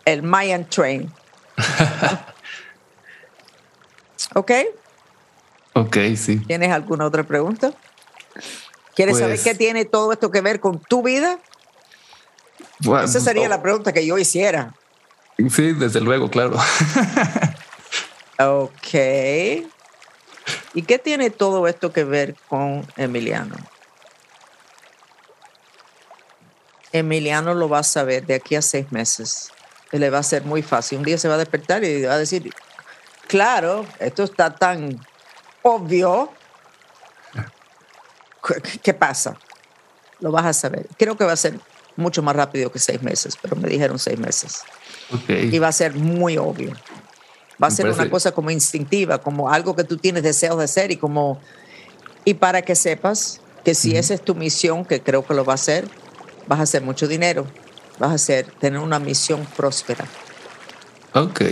el 0.05 0.23
Mayan 0.23 0.65
Train. 0.65 1.13
¿Ok? 4.35 4.53
Ok, 5.75 5.97
sí. 6.17 6.39
¿Tienes 6.47 6.71
alguna 6.71 7.07
otra 7.07 7.25
pregunta? 7.25 7.73
¿Quieres 8.95 9.19
saber 9.19 9.37
pues 9.37 9.45
qué 9.45 9.55
tiene 9.55 9.85
todo 9.85 10.13
esto 10.13 10.31
que 10.31 10.41
ver 10.41 10.61
con 10.61 10.81
tu 10.81 11.03
vida? 11.03 11.39
Esa 12.81 13.21
sería 13.21 13.49
la 13.49 13.63
pregunta 13.63 13.93
que 13.93 14.05
yo 14.07 14.19
hiciera. 14.19 14.75
Sí, 15.49 15.73
desde 15.73 16.01
luego, 16.01 16.31
claro. 16.31 16.57
ok. 18.39 18.95
¿Y 20.75 20.83
qué 20.83 20.99
tiene 20.99 21.31
todo 21.31 21.67
esto 21.67 21.93
que 21.93 22.05
ver 22.05 22.37
con 22.49 22.87
Emiliano? 22.97 23.57
Emiliano 26.93 27.55
lo 27.55 27.69
va 27.69 27.81
a 27.81 27.85
saber 27.85 28.27
de 28.27 28.35
aquí 28.35 28.57
a 28.57 28.63
seis 28.63 28.91
meses. 28.93 29.51
Le 29.93 30.11
va 30.11 30.19
a 30.19 30.23
ser 30.23 30.45
muy 30.45 30.63
fácil. 30.63 30.99
Un 30.99 31.05
día 31.05 31.19
se 31.19 31.29
va 31.29 31.35
a 31.35 31.39
despertar 31.39 31.83
y 31.85 32.03
va 32.03 32.15
a 32.15 32.19
decir, 32.19 32.53
claro, 33.27 33.87
esto 33.99 34.25
está 34.25 34.55
tan 34.55 35.01
obvio. 35.63 36.33
¿Qué 38.83 38.95
pasa? 38.95 39.37
Lo 40.21 40.31
vas 40.31 40.47
a 40.47 40.53
saber. 40.53 40.87
Creo 40.97 41.17
que 41.17 41.25
va 41.25 41.33
a 41.33 41.37
ser 41.37 41.59
mucho 42.01 42.23
más 42.23 42.35
rápido 42.35 42.73
que 42.73 42.79
seis 42.79 43.03
meses, 43.03 43.37
pero 43.41 43.57
me 43.57 43.69
dijeron 43.69 43.99
seis 43.99 44.19
meses. 44.19 44.63
Y 45.29 45.59
va 45.59 45.69
a 45.69 45.73
ser 45.73 45.95
muy 45.95 46.39
obvio. 46.39 46.73
Va 47.63 47.67
a 47.67 47.71
ser 47.71 47.87
una 47.89 48.09
cosa 48.09 48.33
como 48.33 48.51
instintiva, 48.51 49.19
como 49.19 49.51
algo 49.51 49.77
que 49.77 49.85
tú 49.85 49.97
tienes 49.97 50.23
deseos 50.23 50.59
de 50.59 50.65
hacer 50.65 50.91
y 50.91 50.97
como... 50.97 51.41
Y 52.25 52.35
para 52.35 52.63
que 52.63 52.75
sepas 52.75 53.41
que 53.65 53.75
si 53.75 53.97
esa 53.97 54.15
es 54.15 54.25
tu 54.25 54.35
misión, 54.35 54.85
que 54.85 55.03
creo 55.03 55.27
que 55.27 55.35
lo 55.35 55.45
va 55.45 55.55
a 55.55 55.59
ser, 55.59 55.89
vas 56.47 56.61
a 56.61 56.63
hacer 56.63 56.83
mucho 56.83 57.07
dinero, 57.07 57.47
vas 57.99 58.11
a 58.11 58.15
hacer, 58.15 58.47
tener 58.59 58.81
una 58.81 58.99
misión 58.99 59.47
próspera. 59.57 60.07
Ok. 61.15 61.43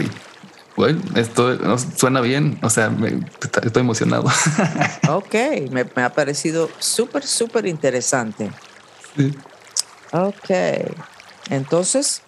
Bueno, 0.77 1.01
esto 1.17 1.77
suena 1.97 2.21
bien, 2.21 2.59
o 2.63 2.71
sea, 2.71 2.95
estoy 3.65 3.81
emocionado. 3.81 4.27
ok, 5.09 5.35
me, 5.71 5.85
me 5.85 6.03
ha 6.03 6.15
parecido 6.15 6.71
súper, 6.79 7.27
súper 7.27 7.67
interesante. 7.67 8.51
Sí. 9.17 9.35
Ok, 10.13 10.51
entonces, 11.51 12.23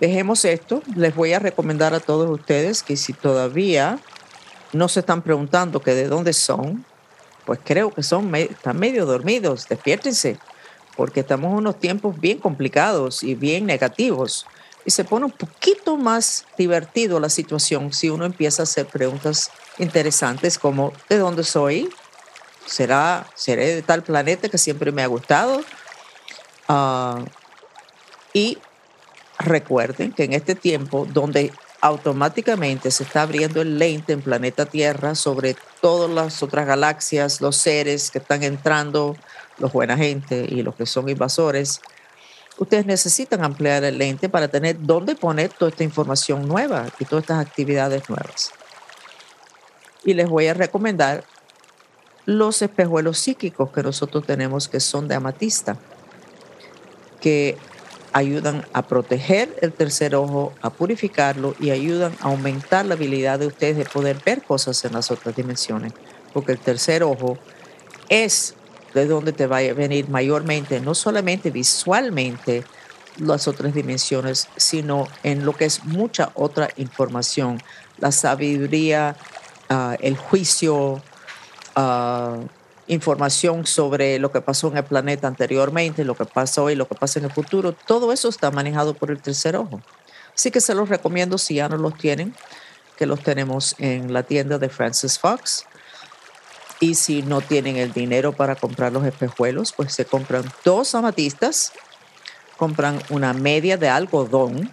dejemos 0.00 0.46
esto. 0.46 0.82
Les 0.96 1.14
voy 1.14 1.34
a 1.34 1.38
recomendar 1.38 1.92
a 1.92 2.00
todos 2.00 2.30
ustedes 2.30 2.82
que 2.82 2.96
si 2.96 3.12
todavía 3.12 3.98
no 4.72 4.88
se 4.88 5.00
están 5.00 5.22
preguntando 5.22 5.80
que 5.80 5.94
de 5.94 6.08
dónde 6.08 6.32
son, 6.32 6.86
pues 7.44 7.60
creo 7.62 7.92
que 7.92 8.02
son 8.02 8.34
están 8.34 8.78
medio 8.78 9.04
dormidos. 9.04 9.68
Despiértense, 9.68 10.38
porque 10.96 11.20
estamos 11.20 11.52
en 11.52 11.58
unos 11.58 11.78
tiempos 11.78 12.18
bien 12.18 12.38
complicados 12.38 13.22
y 13.22 13.34
bien 13.34 13.66
negativos. 13.66 14.46
Y 14.86 14.90
se 14.90 15.04
pone 15.04 15.26
un 15.26 15.32
poquito 15.32 15.98
más 15.98 16.46
divertido 16.56 17.20
la 17.20 17.28
situación 17.28 17.92
si 17.92 18.08
uno 18.08 18.24
empieza 18.24 18.62
a 18.62 18.64
hacer 18.64 18.86
preguntas 18.86 19.50
interesantes 19.78 20.58
como 20.58 20.94
¿de 21.10 21.18
dónde 21.18 21.44
soy? 21.44 21.90
¿Será, 22.64 23.26
¿Seré 23.34 23.74
de 23.74 23.82
tal 23.82 24.02
planeta 24.02 24.48
que 24.48 24.56
siempre 24.56 24.92
me 24.92 25.02
ha 25.02 25.06
gustado? 25.06 25.62
Ah, 26.68 27.24
y 28.34 28.58
recuerden 29.38 30.12
que 30.12 30.24
en 30.24 30.34
este 30.34 30.54
tiempo 30.54 31.06
donde 31.10 31.50
automáticamente 31.80 32.90
se 32.90 33.04
está 33.04 33.22
abriendo 33.22 33.62
el 33.62 33.78
lente 33.78 34.12
en 34.12 34.20
planeta 34.20 34.66
Tierra 34.66 35.14
sobre 35.14 35.56
todas 35.80 36.10
las 36.10 36.42
otras 36.42 36.66
galaxias, 36.66 37.40
los 37.40 37.56
seres 37.56 38.10
que 38.10 38.18
están 38.18 38.42
entrando, 38.42 39.16
los 39.58 39.72
buena 39.72 39.96
gente 39.96 40.46
y 40.48 40.62
los 40.62 40.74
que 40.74 40.86
son 40.86 41.08
invasores, 41.08 41.80
ustedes 42.58 42.84
necesitan 42.84 43.44
ampliar 43.44 43.84
el 43.84 43.96
lente 43.96 44.28
para 44.28 44.48
tener 44.48 44.76
dónde 44.80 45.14
poner 45.14 45.50
toda 45.50 45.70
esta 45.70 45.84
información 45.84 46.46
nueva 46.46 46.86
y 46.98 47.04
todas 47.04 47.22
estas 47.22 47.46
actividades 47.46 48.08
nuevas. 48.10 48.52
Y 50.04 50.14
les 50.14 50.28
voy 50.28 50.48
a 50.48 50.54
recomendar 50.54 51.24
los 52.26 52.60
espejuelos 52.60 53.18
psíquicos 53.18 53.70
que 53.70 53.82
nosotros 53.82 54.26
tenemos 54.26 54.68
que 54.68 54.80
son 54.80 55.08
de 55.08 55.14
amatista 55.14 55.78
que 57.20 57.56
ayudan 58.12 58.66
a 58.72 58.82
proteger 58.86 59.54
el 59.60 59.72
tercer 59.72 60.14
ojo, 60.14 60.52
a 60.62 60.70
purificarlo 60.70 61.54
y 61.60 61.70
ayudan 61.70 62.14
a 62.20 62.26
aumentar 62.26 62.86
la 62.86 62.94
habilidad 62.94 63.38
de 63.38 63.46
ustedes 63.46 63.76
de 63.76 63.84
poder 63.84 64.18
ver 64.24 64.42
cosas 64.42 64.84
en 64.84 64.92
las 64.94 65.10
otras 65.10 65.36
dimensiones. 65.36 65.92
Porque 66.32 66.52
el 66.52 66.58
tercer 66.58 67.02
ojo 67.02 67.38
es 68.08 68.54
de 68.94 69.06
donde 69.06 69.32
te 69.32 69.46
va 69.46 69.58
a 69.58 69.72
venir 69.72 70.08
mayormente, 70.08 70.80
no 70.80 70.94
solamente 70.94 71.50
visualmente 71.50 72.64
las 73.18 73.48
otras 73.48 73.74
dimensiones, 73.74 74.48
sino 74.56 75.08
en 75.22 75.44
lo 75.44 75.52
que 75.52 75.64
es 75.64 75.84
mucha 75.84 76.30
otra 76.34 76.68
información, 76.76 77.60
la 77.98 78.12
sabiduría, 78.12 79.16
ah, 79.68 79.96
el 80.00 80.16
juicio, 80.16 81.02
uh, 81.76 82.46
información 82.88 83.66
sobre 83.66 84.18
lo 84.18 84.32
que 84.32 84.40
pasó 84.40 84.68
en 84.68 84.78
el 84.78 84.84
planeta 84.84 85.28
anteriormente, 85.28 86.04
lo 86.04 86.16
que 86.16 86.24
pasó 86.24 86.64
hoy, 86.64 86.74
lo 86.74 86.88
que 86.88 86.94
pasa 86.94 87.18
en 87.18 87.26
el 87.26 87.32
futuro, 87.32 87.72
todo 87.72 88.12
eso 88.12 88.28
está 88.28 88.50
manejado 88.50 88.94
por 88.94 89.10
el 89.10 89.20
tercer 89.20 89.56
ojo. 89.56 89.80
Así 90.34 90.50
que 90.50 90.60
se 90.60 90.74
los 90.74 90.88
recomiendo 90.88 91.38
si 91.38 91.54
ya 91.56 91.68
no 91.68 91.76
los 91.76 91.96
tienen, 91.96 92.34
que 92.96 93.06
los 93.06 93.22
tenemos 93.22 93.76
en 93.78 94.12
la 94.12 94.22
tienda 94.22 94.58
de 94.58 94.68
Francis 94.68 95.18
Fox. 95.18 95.64
Y 96.80 96.94
si 96.94 97.22
no 97.22 97.40
tienen 97.40 97.76
el 97.76 97.92
dinero 97.92 98.32
para 98.32 98.54
comprar 98.54 98.92
los 98.92 99.04
espejuelos, 99.04 99.72
pues 99.72 99.92
se 99.92 100.04
compran 100.04 100.44
dos 100.64 100.94
amatistas, 100.94 101.72
compran 102.56 103.00
una 103.10 103.32
media 103.32 103.76
de 103.76 103.88
algodón 103.88 104.70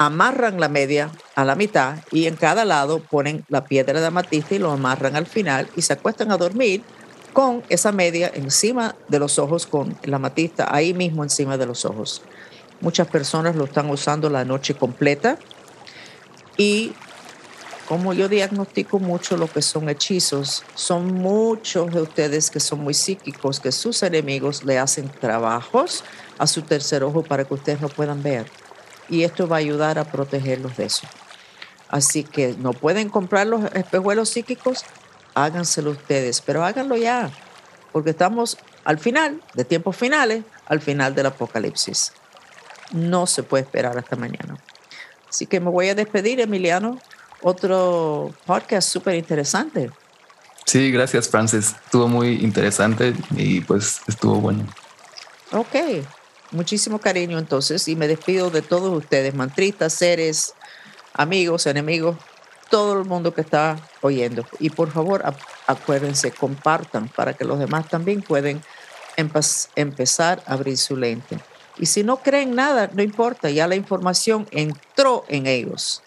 amarran 0.00 0.58
la 0.58 0.70
media 0.70 1.10
a 1.34 1.44
la 1.44 1.54
mitad 1.54 1.96
y 2.10 2.26
en 2.26 2.34
cada 2.34 2.64
lado 2.64 3.00
ponen 3.00 3.44
la 3.50 3.64
piedra 3.64 4.00
de 4.00 4.06
amatista 4.06 4.54
y 4.54 4.58
lo 4.58 4.70
amarran 4.70 5.14
al 5.14 5.26
final 5.26 5.68
y 5.76 5.82
se 5.82 5.92
acuestan 5.92 6.32
a 6.32 6.38
dormir 6.38 6.82
con 7.34 7.62
esa 7.68 7.92
media 7.92 8.32
encima 8.34 8.96
de 9.08 9.18
los 9.18 9.38
ojos, 9.38 9.66
con 9.66 9.94
la 10.04 10.16
amatista 10.16 10.74
ahí 10.74 10.94
mismo 10.94 11.22
encima 11.22 11.58
de 11.58 11.66
los 11.66 11.84
ojos. 11.84 12.22
Muchas 12.80 13.08
personas 13.08 13.56
lo 13.56 13.64
están 13.64 13.90
usando 13.90 14.30
la 14.30 14.46
noche 14.46 14.72
completa 14.72 15.36
y 16.56 16.94
como 17.86 18.14
yo 18.14 18.30
diagnostico 18.30 19.00
mucho 19.00 19.36
lo 19.36 19.48
que 19.48 19.60
son 19.60 19.90
hechizos, 19.90 20.64
son 20.74 21.12
muchos 21.12 21.92
de 21.92 22.00
ustedes 22.00 22.48
que 22.48 22.60
son 22.60 22.80
muy 22.80 22.94
psíquicos, 22.94 23.60
que 23.60 23.70
sus 23.70 24.02
enemigos 24.02 24.64
le 24.64 24.78
hacen 24.78 25.10
trabajos 25.10 26.04
a 26.38 26.46
su 26.46 26.62
tercer 26.62 27.04
ojo 27.04 27.22
para 27.22 27.44
que 27.44 27.52
ustedes 27.52 27.82
lo 27.82 27.90
puedan 27.90 28.22
ver 28.22 28.46
y 29.10 29.24
esto 29.24 29.48
va 29.48 29.56
a 29.56 29.58
ayudar 29.58 29.98
a 29.98 30.04
protegerlos 30.04 30.76
de 30.76 30.86
eso. 30.86 31.06
Así 31.88 32.22
que 32.22 32.54
no 32.58 32.72
pueden 32.72 33.08
comprar 33.08 33.46
los 33.46 33.64
espejuelos 33.74 34.30
psíquicos, 34.30 34.84
háganselo 35.34 35.90
ustedes, 35.90 36.40
pero 36.40 36.64
háganlo 36.64 36.96
ya, 36.96 37.30
porque 37.92 38.10
estamos 38.10 38.56
al 38.84 38.98
final, 38.98 39.42
de 39.54 39.64
tiempos 39.64 39.96
finales, 39.96 40.44
al 40.66 40.80
final 40.80 41.14
del 41.14 41.26
apocalipsis. 41.26 42.12
No 42.92 43.26
se 43.26 43.42
puede 43.42 43.64
esperar 43.64 43.98
hasta 43.98 44.16
mañana. 44.16 44.56
Así 45.28 45.46
que 45.46 45.60
me 45.60 45.70
voy 45.70 45.88
a 45.88 45.94
despedir, 45.94 46.40
Emiliano. 46.40 46.98
Otro 47.42 48.32
podcast 48.46 48.88
súper 48.88 49.14
interesante. 49.14 49.90
Sí, 50.66 50.90
gracias, 50.90 51.28
Francis. 51.28 51.74
Estuvo 51.84 52.08
muy 52.08 52.34
interesante 52.42 53.14
y 53.36 53.60
pues 53.60 54.00
estuvo 54.06 54.36
bueno. 54.40 54.66
Ok, 55.52 55.74
Muchísimo 56.52 56.98
cariño 56.98 57.38
entonces 57.38 57.86
y 57.86 57.94
me 57.94 58.08
despido 58.08 58.50
de 58.50 58.62
todos 58.62 58.96
ustedes, 58.96 59.34
mantristas, 59.34 59.92
seres, 59.92 60.54
amigos, 61.12 61.66
enemigos, 61.66 62.16
todo 62.70 62.98
el 62.98 63.04
mundo 63.04 63.32
que 63.34 63.40
está 63.42 63.76
oyendo. 64.00 64.44
Y 64.58 64.70
por 64.70 64.90
favor, 64.90 65.22
acuérdense, 65.66 66.32
compartan 66.32 67.08
para 67.08 67.34
que 67.34 67.44
los 67.44 67.58
demás 67.58 67.88
también 67.88 68.22
puedan 68.22 68.62
empezar 69.16 70.42
a 70.46 70.54
abrir 70.54 70.76
su 70.76 70.96
lente. 70.96 71.38
Y 71.78 71.86
si 71.86 72.02
no 72.02 72.16
creen 72.16 72.54
nada, 72.54 72.90
no 72.92 73.02
importa, 73.02 73.48
ya 73.50 73.68
la 73.68 73.76
información 73.76 74.48
entró 74.50 75.24
en 75.28 75.46
ellos. 75.46 76.02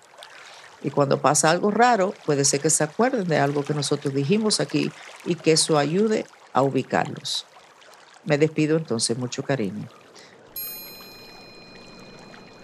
Y 0.84 0.90
cuando 0.90 1.22
pasa 1.22 1.52
algo 1.52 1.72
raro, 1.72 2.14
puede 2.26 2.44
ser 2.44 2.60
que 2.60 2.70
se 2.70 2.84
acuerden 2.84 3.28
de 3.30 3.38
algo 3.38 3.64
que 3.64 3.74
nosotros 3.74 4.14
dijimos 4.14 4.60
aquí 4.60 4.92
y 5.26 5.36
que 5.36 5.54
eso 5.54 5.78
ayude 5.78 6.26
a 6.52 6.62
ubicarlos. 6.62 7.46
Me 8.26 8.38
despido 8.38 8.78
entonces, 8.78 9.18
mucho 9.18 9.44
cariño. 9.44 9.88